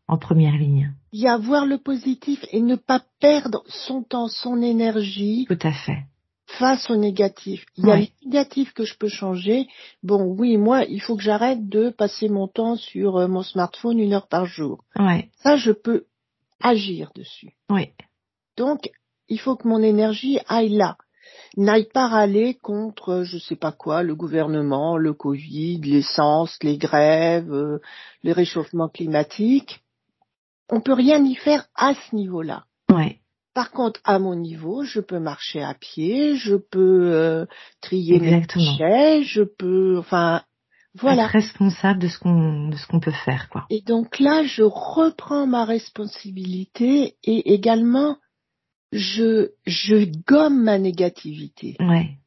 en 0.07 0.17
première 0.17 0.57
ligne. 0.57 0.93
Y 1.11 1.27
avoir 1.27 1.65
le 1.65 1.77
positif 1.77 2.43
et 2.51 2.61
ne 2.61 2.75
pas 2.75 3.01
perdre 3.19 3.63
son 3.67 4.03
temps, 4.03 4.27
son 4.27 4.61
énergie. 4.61 5.45
Tout 5.47 5.59
à 5.61 5.71
fait. 5.71 6.03
Face 6.59 6.89
au 6.89 6.95
négatif. 6.95 7.65
Il 7.75 7.85
y 7.85 7.91
a 7.91 7.97
le 7.97 8.07
négatif 8.23 8.73
que 8.73 8.85
je 8.85 8.97
peux 8.97 9.09
changer. 9.09 9.67
Bon, 10.01 10.23
oui, 10.23 10.55
moi, 10.55 10.85
il 10.85 11.01
faut 11.01 11.17
que 11.17 11.23
j'arrête 11.23 11.67
de 11.67 11.89
passer 11.89 12.29
mon 12.29 12.47
temps 12.47 12.77
sur 12.77 13.17
euh, 13.17 13.27
mon 13.27 13.43
smartphone 13.43 13.99
une 13.99 14.13
heure 14.13 14.27
par 14.27 14.45
jour. 14.45 14.83
Ouais. 14.97 15.29
Ça, 15.43 15.57
je 15.57 15.71
peux 15.71 16.05
agir 16.61 17.11
dessus. 17.15 17.53
Oui. 17.69 17.89
Donc, 18.55 18.89
il 19.27 19.39
faut 19.39 19.57
que 19.57 19.67
mon 19.67 19.83
énergie 19.83 20.39
aille 20.47 20.69
là 20.69 20.97
n'aille 21.55 21.87
pas 21.93 22.07
râler 22.07 22.55
contre 22.61 23.23
je 23.23 23.37
sais 23.37 23.55
pas 23.55 23.71
quoi, 23.71 24.03
le 24.03 24.15
gouvernement, 24.15 24.97
le 24.97 25.13
Covid, 25.13 25.81
l'essence, 25.81 26.57
les 26.61 26.77
grèves, 26.77 27.51
euh, 27.51 27.79
les 28.23 28.33
réchauffements 28.33 28.89
climatiques. 28.89 29.81
On 30.69 30.81
peut 30.81 30.93
rien 30.93 31.23
y 31.23 31.35
faire 31.35 31.67
à 31.75 31.93
ce 31.93 32.15
niveau-là. 32.15 32.65
Ouais. 32.91 33.19
Par 33.53 33.71
contre, 33.71 33.99
à 34.03 34.19
mon 34.19 34.35
niveau, 34.35 34.83
je 34.83 34.99
peux 34.99 35.19
marcher 35.19 35.63
à 35.63 35.73
pied, 35.73 36.35
je 36.35 36.55
peux 36.55 37.11
euh, 37.11 37.45
trier 37.81 38.19
mes 38.19 38.41
déchets, 38.41 39.23
je 39.23 39.41
peux, 39.41 39.97
enfin, 39.97 40.43
voilà. 40.93 41.25
Être 41.25 41.31
responsable 41.31 41.99
de 41.99 42.07
ce 42.07 42.19
qu'on 42.19 42.69
de 42.69 42.75
ce 42.75 42.87
qu'on 42.87 42.99
peut 42.99 43.11
faire, 43.25 43.49
quoi. 43.49 43.65
Et 43.69 43.81
donc 43.81 44.19
là, 44.19 44.43
je 44.43 44.63
reprends 44.63 45.47
ma 45.47 45.65
responsabilité 45.65 47.15
et 47.23 47.53
également 47.53 48.17
je, 48.91 49.51
je 49.65 50.05
gomme 50.25 50.63
ma 50.63 50.77
négativité. 50.77 51.75
Ouais, 51.79 52.17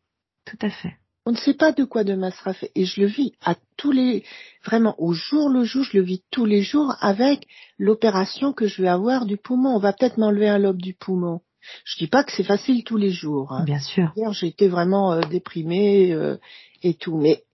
tout 0.45 0.59
à 0.61 0.71
fait. 0.71 0.97
On 1.27 1.33
ne 1.33 1.37
sait 1.37 1.55
pas 1.55 1.73
de 1.73 1.85
quoi 1.85 2.03
demain 2.03 2.31
sera 2.31 2.55
fait. 2.55 2.73
Et 2.75 2.87
je 2.87 3.01
le 3.01 3.07
vis 3.07 3.33
à 3.43 3.55
tous 3.77 3.93
les, 3.93 4.25
vraiment 4.65 4.95
au 4.99 5.13
jour 5.13 5.51
le 5.51 5.65
jour, 5.65 5.85
je 5.85 5.99
le 5.99 6.03
vis 6.03 6.23
tous 6.31 6.47
les 6.47 6.63
jours 6.63 6.97
avec 7.01 7.47
l'opération 7.79 8.53
que 8.53 8.67
je 8.67 8.83
vais 8.83 8.89
avoir 8.89 9.27
du 9.27 9.37
poumon. 9.37 9.77
On 9.77 9.79
va 9.79 9.93
peut-être 9.93 10.19
m'enlever 10.19 10.49
un 10.49 10.59
lobe 10.59 10.81
du 10.81 10.95
poumon. 10.95 11.41
Je 11.85 11.99
dis 11.99 12.09
pas 12.09 12.25
que 12.25 12.33
c'est 12.33 12.43
facile 12.43 12.85
tous 12.85 12.97
les 12.97 13.11
jours. 13.11 13.53
Hein. 13.53 13.65
Bien 13.65 13.81
sûr. 13.81 14.13
Hier, 14.17 14.33
j'étais 14.33 14.69
vraiment 14.69 15.13
euh, 15.13 15.21
déprimée 15.21 16.13
euh, 16.13 16.39
et 16.83 16.95
tout. 16.95 17.19
Mais, 17.19 17.45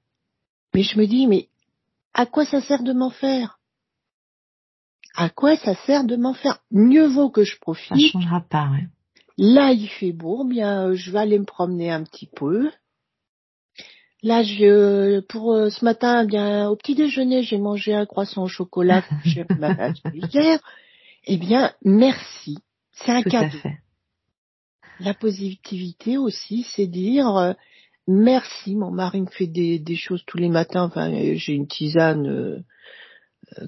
mais 0.73 0.85
je 0.85 0.97
me 0.99 1.07
dis, 1.07 1.27
mais 1.27 1.49
à 2.15 2.25
quoi 2.25 2.45
ça 2.45 2.61
sert 2.61 2.85
de 2.85 2.93
m'en 2.93 3.11
faire? 3.11 3.59
À 5.17 5.29
quoi 5.29 5.57
ça 5.57 5.75
sert 5.75 6.05
de 6.05 6.15
m'en 6.15 6.35
faire? 6.35 6.59
Mieux 6.71 7.09
vaut 7.09 7.31
que 7.31 7.43
je 7.43 7.59
profite. 7.59 7.89
Ça 7.89 8.13
changera 8.13 8.41
pas, 8.43 8.71
ouais. 8.71 8.87
Là, 9.39 9.73
il 9.73 9.89
fait 9.89 10.13
beau, 10.13 10.45
bien, 10.45 10.89
euh, 10.89 10.95
je 10.95 11.11
vais 11.11 11.19
aller 11.19 11.39
me 11.39 11.45
promener 11.45 11.91
un 11.91 12.03
petit 12.05 12.29
peu. 12.35 12.71
Là, 14.23 14.43
je, 14.43 15.21
pour 15.21 15.53
euh, 15.53 15.69
ce 15.71 15.85
matin, 15.85 16.25
bien, 16.25 16.69
au 16.69 16.77
petit 16.77 16.95
déjeuner, 16.95 17.43
j'ai 17.43 17.59
mangé 17.59 17.93
un 17.95 18.07
croissant 18.07 18.45
au 18.45 18.49
chocolat 18.49 19.03
que 19.03 19.15
j'ai 19.25 19.45
hier. 20.15 20.59
Eh 21.27 21.37
bien, 21.37 21.73
merci. 21.85 22.59
C'est 22.93 23.13
un 23.13 23.23
Tout 23.23 23.29
cadeau. 23.31 23.47
à 23.47 23.61
fait. 23.61 23.79
La 25.01 25.13
positivité 25.13 26.17
aussi, 26.17 26.67
c'est 26.75 26.87
dire 26.87 27.37
euh, 27.37 27.53
merci. 28.09 28.75
Mon 28.75 28.91
mari 28.91 29.21
me 29.21 29.27
fait 29.31 29.47
des, 29.47 29.79
des 29.79 29.97
choses 29.97 30.23
tous 30.27 30.39
les 30.39 30.49
matins. 30.49 30.85
Enfin, 30.85 31.13
euh, 31.13 31.35
j'ai 31.35 31.53
une 31.53 31.67
tisane, 31.67 32.27
euh, 32.27 32.31
euh, 32.31 32.63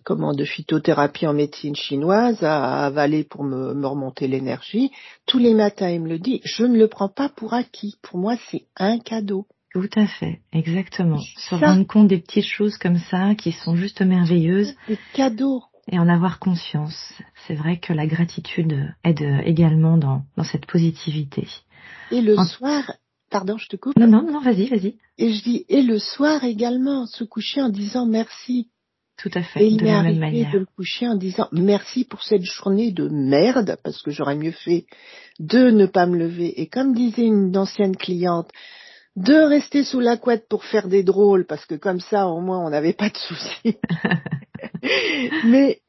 comment, 0.04 0.32
de 0.34 0.44
phytothérapie 0.44 1.26
en 1.26 1.32
médecine 1.34 1.76
chinoise 1.76 2.42
à 2.42 2.84
avaler 2.86 3.24
pour 3.24 3.44
me, 3.44 3.74
me 3.74 3.86
remonter 3.86 4.28
l'énergie. 4.28 4.90
Tous 5.26 5.38
les 5.38 5.54
matins, 5.54 5.90
il 5.90 6.00
me 6.02 6.08
le 6.08 6.18
dit. 6.18 6.40
Je 6.44 6.64
ne 6.64 6.76
le 6.78 6.88
prends 6.88 7.08
pas 7.08 7.28
pour 7.28 7.54
acquis. 7.54 7.96
Pour 8.02 8.18
moi, 8.18 8.36
c'est 8.50 8.66
un 8.76 8.98
cadeau. 8.98 9.46
Tout 9.72 9.88
à 9.96 10.06
fait, 10.06 10.40
exactement. 10.52 11.20
Se 11.36 11.54
rendre 11.54 11.86
compte 11.86 12.08
des 12.08 12.18
petites 12.18 12.46
choses 12.46 12.76
comme 12.78 12.98
ça 13.10 13.34
qui 13.36 13.52
sont 13.52 13.76
juste 13.76 14.00
merveilleuses 14.00 14.74
Des 14.88 14.98
cadeaux. 15.12 15.62
et 15.92 15.98
en 15.98 16.08
avoir 16.08 16.38
conscience. 16.38 17.12
C'est 17.46 17.54
vrai 17.54 17.78
que 17.78 17.92
la 17.92 18.06
gratitude 18.06 18.92
aide 19.04 19.22
également 19.44 19.96
dans, 19.98 20.22
dans 20.36 20.44
cette 20.44 20.66
positivité. 20.66 21.46
Et 22.10 22.22
le 22.22 22.38
En- 22.38 22.44
soir, 22.44 22.90
pardon, 23.30 23.58
je 23.58 23.68
te 23.68 23.76
coupe. 23.76 23.96
Non, 23.98 24.06
non, 24.08 24.22
non, 24.22 24.40
vas-y, 24.40 24.68
vas-y. 24.68 24.96
Et 25.18 25.32
je 25.34 25.42
dis, 25.42 25.64
et 25.68 25.82
le 25.82 25.98
soir 25.98 26.44
également, 26.44 27.06
se 27.06 27.24
coucher 27.24 27.60
en 27.60 27.68
disant 27.68 28.06
merci. 28.06 28.70
Tout 29.18 29.30
à 29.34 29.42
fait, 29.42 29.64
Et 29.64 29.66
il 29.68 29.78
de 29.78 29.84
m'est 29.84 29.90
la 29.92 30.02
même 30.02 30.22
arrivé 30.22 30.42
manière. 30.42 30.52
de 30.52 30.58
me 30.60 30.66
coucher 30.76 31.08
en 31.08 31.16
disant 31.16 31.48
merci 31.52 32.04
pour 32.04 32.22
cette 32.22 32.44
journée 32.44 32.92
de 32.92 33.08
merde, 33.08 33.76
parce 33.82 34.00
que 34.02 34.10
j'aurais 34.12 34.36
mieux 34.36 34.52
fait 34.52 34.86
de 35.40 35.70
ne 35.70 35.86
pas 35.86 36.06
me 36.06 36.16
lever. 36.16 36.60
Et 36.60 36.68
comme 36.68 36.94
disait 36.94 37.26
une 37.26 37.56
ancienne 37.56 37.96
cliente, 37.96 38.50
de 39.16 39.34
rester 39.34 39.82
sous 39.82 39.98
la 40.00 40.16
couette 40.16 40.46
pour 40.48 40.64
faire 40.64 40.86
des 40.86 41.02
drôles, 41.02 41.46
parce 41.46 41.66
que 41.66 41.74
comme 41.74 41.98
ça, 42.00 42.28
au 42.28 42.40
moins, 42.40 42.64
on 42.64 42.70
n'avait 42.70 42.92
pas 42.92 43.10
de 43.10 43.16
soucis. 43.16 43.76
mais 45.44 45.80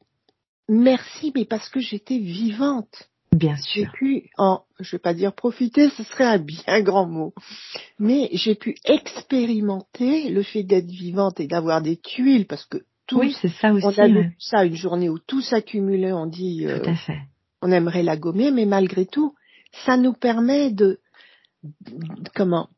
merci, 0.68 1.32
mais 1.34 1.44
parce 1.44 1.68
que 1.68 1.80
j'étais 1.80 2.18
vivante. 2.18 3.08
Bien 3.32 3.54
J'ai 3.72 3.84
sûr. 3.84 3.92
pu 3.92 4.30
en, 4.38 4.62
je 4.80 4.90
vais 4.96 4.98
pas 5.00 5.14
dire 5.14 5.32
profiter, 5.32 5.88
ce 5.90 6.02
serait 6.02 6.24
un 6.24 6.38
bien 6.38 6.80
grand 6.80 7.06
mot, 7.06 7.32
mais 8.00 8.28
j'ai 8.32 8.56
pu 8.56 8.74
expérimenter 8.84 10.30
le 10.30 10.42
fait 10.42 10.64
d'être 10.64 10.90
vivante 10.90 11.38
et 11.38 11.46
d'avoir 11.46 11.80
des 11.80 11.96
tuiles, 11.96 12.46
parce 12.48 12.64
que 12.64 12.78
Oui, 13.18 13.36
c'est 13.40 13.48
ça 13.48 13.72
aussi. 13.72 13.84
on 13.86 13.98
a 13.98 14.08
vu 14.08 14.36
ça 14.38 14.64
une 14.64 14.74
journée 14.74 15.08
où 15.08 15.18
tout 15.18 15.40
s'accumulait, 15.40 16.12
on 16.12 16.26
dit, 16.26 16.66
euh, 16.66 16.80
Tout 16.80 16.90
à 16.90 16.94
fait. 16.94 17.18
on 17.62 17.70
aimerait 17.70 18.02
la 18.02 18.16
gommer, 18.16 18.50
mais 18.50 18.66
malgré 18.66 19.06
tout, 19.06 19.34
ça 19.84 19.96
nous 19.96 20.12
permet 20.12 20.70
de, 20.70 21.00
comment, 22.34 22.68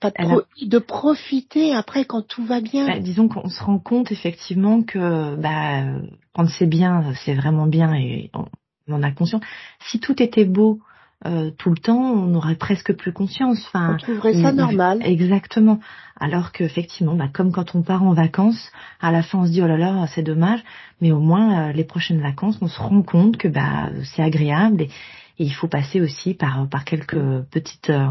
pas 0.00 0.10
de, 0.10 0.66
de 0.66 0.78
profiter 0.78 1.74
après 1.74 2.04
quand 2.04 2.26
tout 2.26 2.44
va 2.44 2.60
bien. 2.60 2.86
Bah, 2.86 2.98
disons 2.98 3.28
qu'on 3.28 3.48
se 3.48 3.62
rend 3.62 3.78
compte 3.78 4.12
effectivement 4.12 4.82
que 4.82 5.36
bah, 5.36 6.00
quand 6.34 6.48
c'est 6.48 6.66
bien, 6.66 7.12
c'est 7.24 7.34
vraiment 7.34 7.66
bien 7.66 7.94
et 7.94 8.30
on, 8.34 8.46
on 8.88 8.94
en 8.94 9.02
a 9.02 9.12
conscience. 9.12 9.42
Si 9.90 10.00
tout 10.00 10.22
était 10.22 10.44
beau 10.44 10.80
euh, 11.24 11.50
tout 11.50 11.70
le 11.70 11.78
temps, 11.78 11.98
on 11.98 12.26
n'aurait 12.26 12.56
presque 12.56 12.92
plus 12.94 13.12
conscience. 13.12 13.58
on 13.72 13.78
Enfin, 13.78 13.96
trouverait 13.96 14.34
ça 14.34 14.52
normal. 14.52 15.00
Exactement. 15.02 15.80
Alors 16.20 16.52
qu'effectivement, 16.52 17.14
bah, 17.14 17.28
comme 17.32 17.52
quand 17.52 17.74
on 17.74 17.82
part 17.82 18.02
en 18.02 18.12
vacances, 18.12 18.70
à 19.00 19.10
la 19.12 19.22
fin 19.22 19.38
on 19.38 19.46
se 19.46 19.50
dit 19.52 19.62
oh 19.62 19.66
là 19.66 19.78
là, 19.78 20.06
c'est 20.08 20.22
dommage, 20.22 20.62
mais 21.00 21.12
au 21.12 21.20
moins 21.20 21.68
euh, 21.68 21.72
les 21.72 21.84
prochaines 21.84 22.20
vacances, 22.20 22.58
on 22.60 22.68
se 22.68 22.78
rend 22.80 23.02
compte 23.02 23.38
que 23.38 23.48
bah 23.48 23.90
c'est 24.04 24.22
agréable 24.22 24.82
et, 24.82 24.90
et 25.38 25.44
il 25.44 25.52
faut 25.52 25.68
passer 25.68 26.00
aussi 26.02 26.34
par 26.34 26.68
par 26.68 26.84
quelques 26.84 27.18
petites 27.50 27.90
euh, 27.90 28.08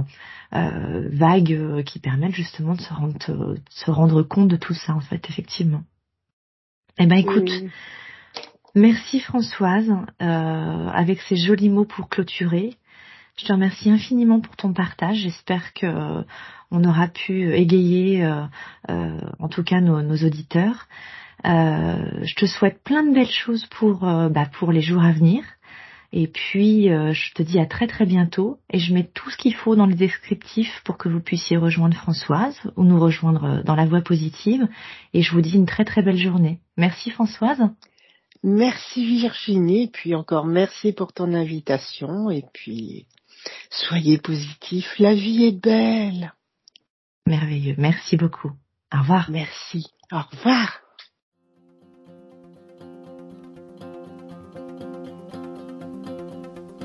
euh, 0.54 1.08
vagues 1.12 1.54
euh, 1.54 1.84
qui 1.84 2.00
permettent 2.00 2.36
justement 2.36 2.74
de 2.74 2.82
se 2.82 2.94
rendre 2.94 3.16
euh, 3.30 3.54
de 3.54 3.62
se 3.70 3.92
rendre 3.92 4.24
compte 4.24 4.48
de 4.48 4.58
tout 4.58 4.74
ça 4.74 4.94
en 4.94 5.02
fait, 5.02 5.30
effectivement. 5.30 5.84
Eh 6.98 7.06
ben 7.06 7.18
écoute, 7.18 7.52
Merci 8.76 9.22
Françoise, 9.22 9.90
euh, 10.22 10.88
avec 10.90 11.22
ces 11.22 11.38
jolis 11.38 11.70
mots 11.70 11.86
pour 11.86 12.10
clôturer. 12.10 12.76
Je 13.38 13.46
te 13.46 13.52
remercie 13.52 13.90
infiniment 13.90 14.40
pour 14.40 14.56
ton 14.56 14.72
partage. 14.72 15.18
J'espère 15.18 15.74
que 15.74 15.86
euh, 15.86 16.24
on 16.72 16.84
aura 16.86 17.10
pu 17.10 17.54
égayer, 17.54 18.24
euh, 18.24 18.44
euh, 18.90 19.20
en 19.40 19.50
tout 19.50 19.64
cas, 19.64 19.82
nos, 19.82 20.02
nos 20.02 20.16
auditeurs. 20.16 20.88
Euh, 21.44 22.24
je 22.24 22.36
te 22.36 22.46
souhaite 22.46 22.82
plein 22.84 23.04
de 23.04 23.14
belles 23.14 23.28
choses 23.28 23.66
pour 23.66 24.08
euh, 24.08 24.30
bah, 24.30 24.48
pour 24.58 24.72
les 24.72 24.82
jours 24.82 25.04
à 25.04 25.12
venir. 25.12 25.44
Et 26.14 26.28
puis, 26.28 26.86
je 26.86 27.34
te 27.34 27.44
dis 27.44 27.60
à 27.60 27.66
très 27.66 27.88
très 27.88 28.06
bientôt. 28.06 28.58
Et 28.70 28.80
je 28.80 28.94
mets 28.94 29.04
tout 29.04 29.30
ce 29.30 29.36
qu'il 29.36 29.54
faut 29.54 29.76
dans 29.76 29.86
le 29.86 29.96
descriptif 29.96 30.82
pour 30.86 30.98
que 30.98 31.10
vous 31.10 31.20
puissiez 31.20 31.58
rejoindre 31.58 31.98
Françoise 31.98 32.58
ou 32.78 32.86
nous 32.86 32.98
rejoindre 32.98 33.64
dans 33.66 33.76
la 33.76 33.86
voie 33.86 34.00
positive. 34.00 34.66
Et 35.14 35.22
je 35.22 35.34
vous 35.34 35.42
dis 35.42 35.56
une 35.56 35.66
très 35.66 35.84
très 35.84 36.04
belle 36.04 36.16
journée. 36.16 36.62
Merci 36.78 37.10
Françoise. 37.10 37.62
Merci 38.44 39.04
Virginie, 39.06 39.86
et 39.86 39.88
puis 39.88 40.14
encore 40.14 40.46
merci 40.46 40.94
pour 40.94 41.14
ton 41.14 41.34
invitation, 41.34 42.30
et 42.30 42.44
puis 42.54 43.08
soyez 43.70 44.18
positifs, 44.18 44.98
la 45.00 45.14
vie 45.14 45.46
est 45.46 45.60
belle. 45.60 46.34
Merveilleux. 47.28 47.76
Merci 47.78 48.18
beaucoup. 48.18 48.52
Au 48.94 49.00
revoir. 49.00 49.30
Merci. 49.30 49.88
Au 50.12 50.20
revoir. 50.32 50.82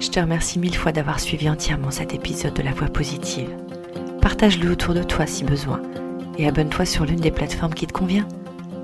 Je 0.01 0.09
te 0.09 0.19
remercie 0.19 0.59
mille 0.59 0.77
fois 0.77 0.93
d'avoir 0.93 1.21
suivi 1.21 1.51
entièrement 1.51 1.91
cet 1.91 2.15
épisode 2.15 2.55
de 2.55 2.63
La 2.63 2.73
Voix 2.73 2.89
Positive. 2.89 3.55
Partage-le 4.23 4.71
autour 4.71 4.95
de 4.95 5.03
toi 5.03 5.27
si 5.27 5.45
besoin 5.45 5.83
et 6.39 6.49
abonne-toi 6.49 6.87
sur 6.87 7.05
l'une 7.05 7.21
des 7.21 7.31
plateformes 7.31 7.75
qui 7.75 7.87
te 7.87 7.93
convient. 7.93 8.27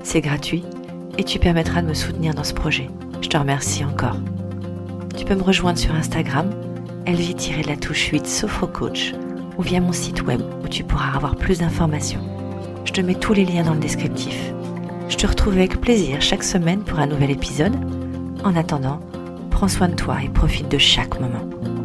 C'est 0.03 0.21
gratuit 0.21 0.63
et 1.17 1.23
tu 1.23 1.39
permettras 1.39 1.81
de 1.81 1.87
me 1.87 1.95
soutenir 1.95 2.35
dans 2.35 2.43
ce 2.43 2.53
projet. 2.53 2.89
Je 3.21 3.29
te 3.29 3.37
remercie 3.37 3.83
encore. 3.83 4.17
Tu 5.17 5.25
peux 5.25 5.33
me 5.33 5.41
rejoindre 5.41 5.79
sur 5.79 5.95
Instagram, 5.95 6.51
elvie-la 7.07 7.77
touche 7.77 8.09
8 8.09 8.27
Sophrocoach 8.27 9.13
ou 9.57 9.61
via 9.61 9.79
mon 9.79 9.93
site 9.93 10.23
web 10.23 10.41
où 10.63 10.67
tu 10.67 10.83
pourras 10.83 11.15
avoir 11.15 11.35
plus 11.35 11.59
d'informations. 11.59 12.21
Je 12.83 12.91
te 12.91 13.01
mets 13.01 13.15
tous 13.15 13.33
les 13.33 13.45
liens 13.45 13.63
dans 13.63 13.73
le 13.73 13.79
descriptif. 13.79 14.51
Je 15.07 15.15
te 15.15 15.25
retrouve 15.25 15.53
avec 15.53 15.79
plaisir 15.79 16.21
chaque 16.21 16.43
semaine 16.43 16.81
pour 16.81 16.99
un 16.99 17.07
nouvel 17.07 17.31
épisode. 17.31 17.75
En 18.43 18.55
attendant, 18.55 18.99
prends 19.51 19.69
soin 19.69 19.87
de 19.87 19.95
toi 19.95 20.17
et 20.23 20.29
profite 20.29 20.69
de 20.69 20.77
chaque 20.77 21.19
moment. 21.19 21.76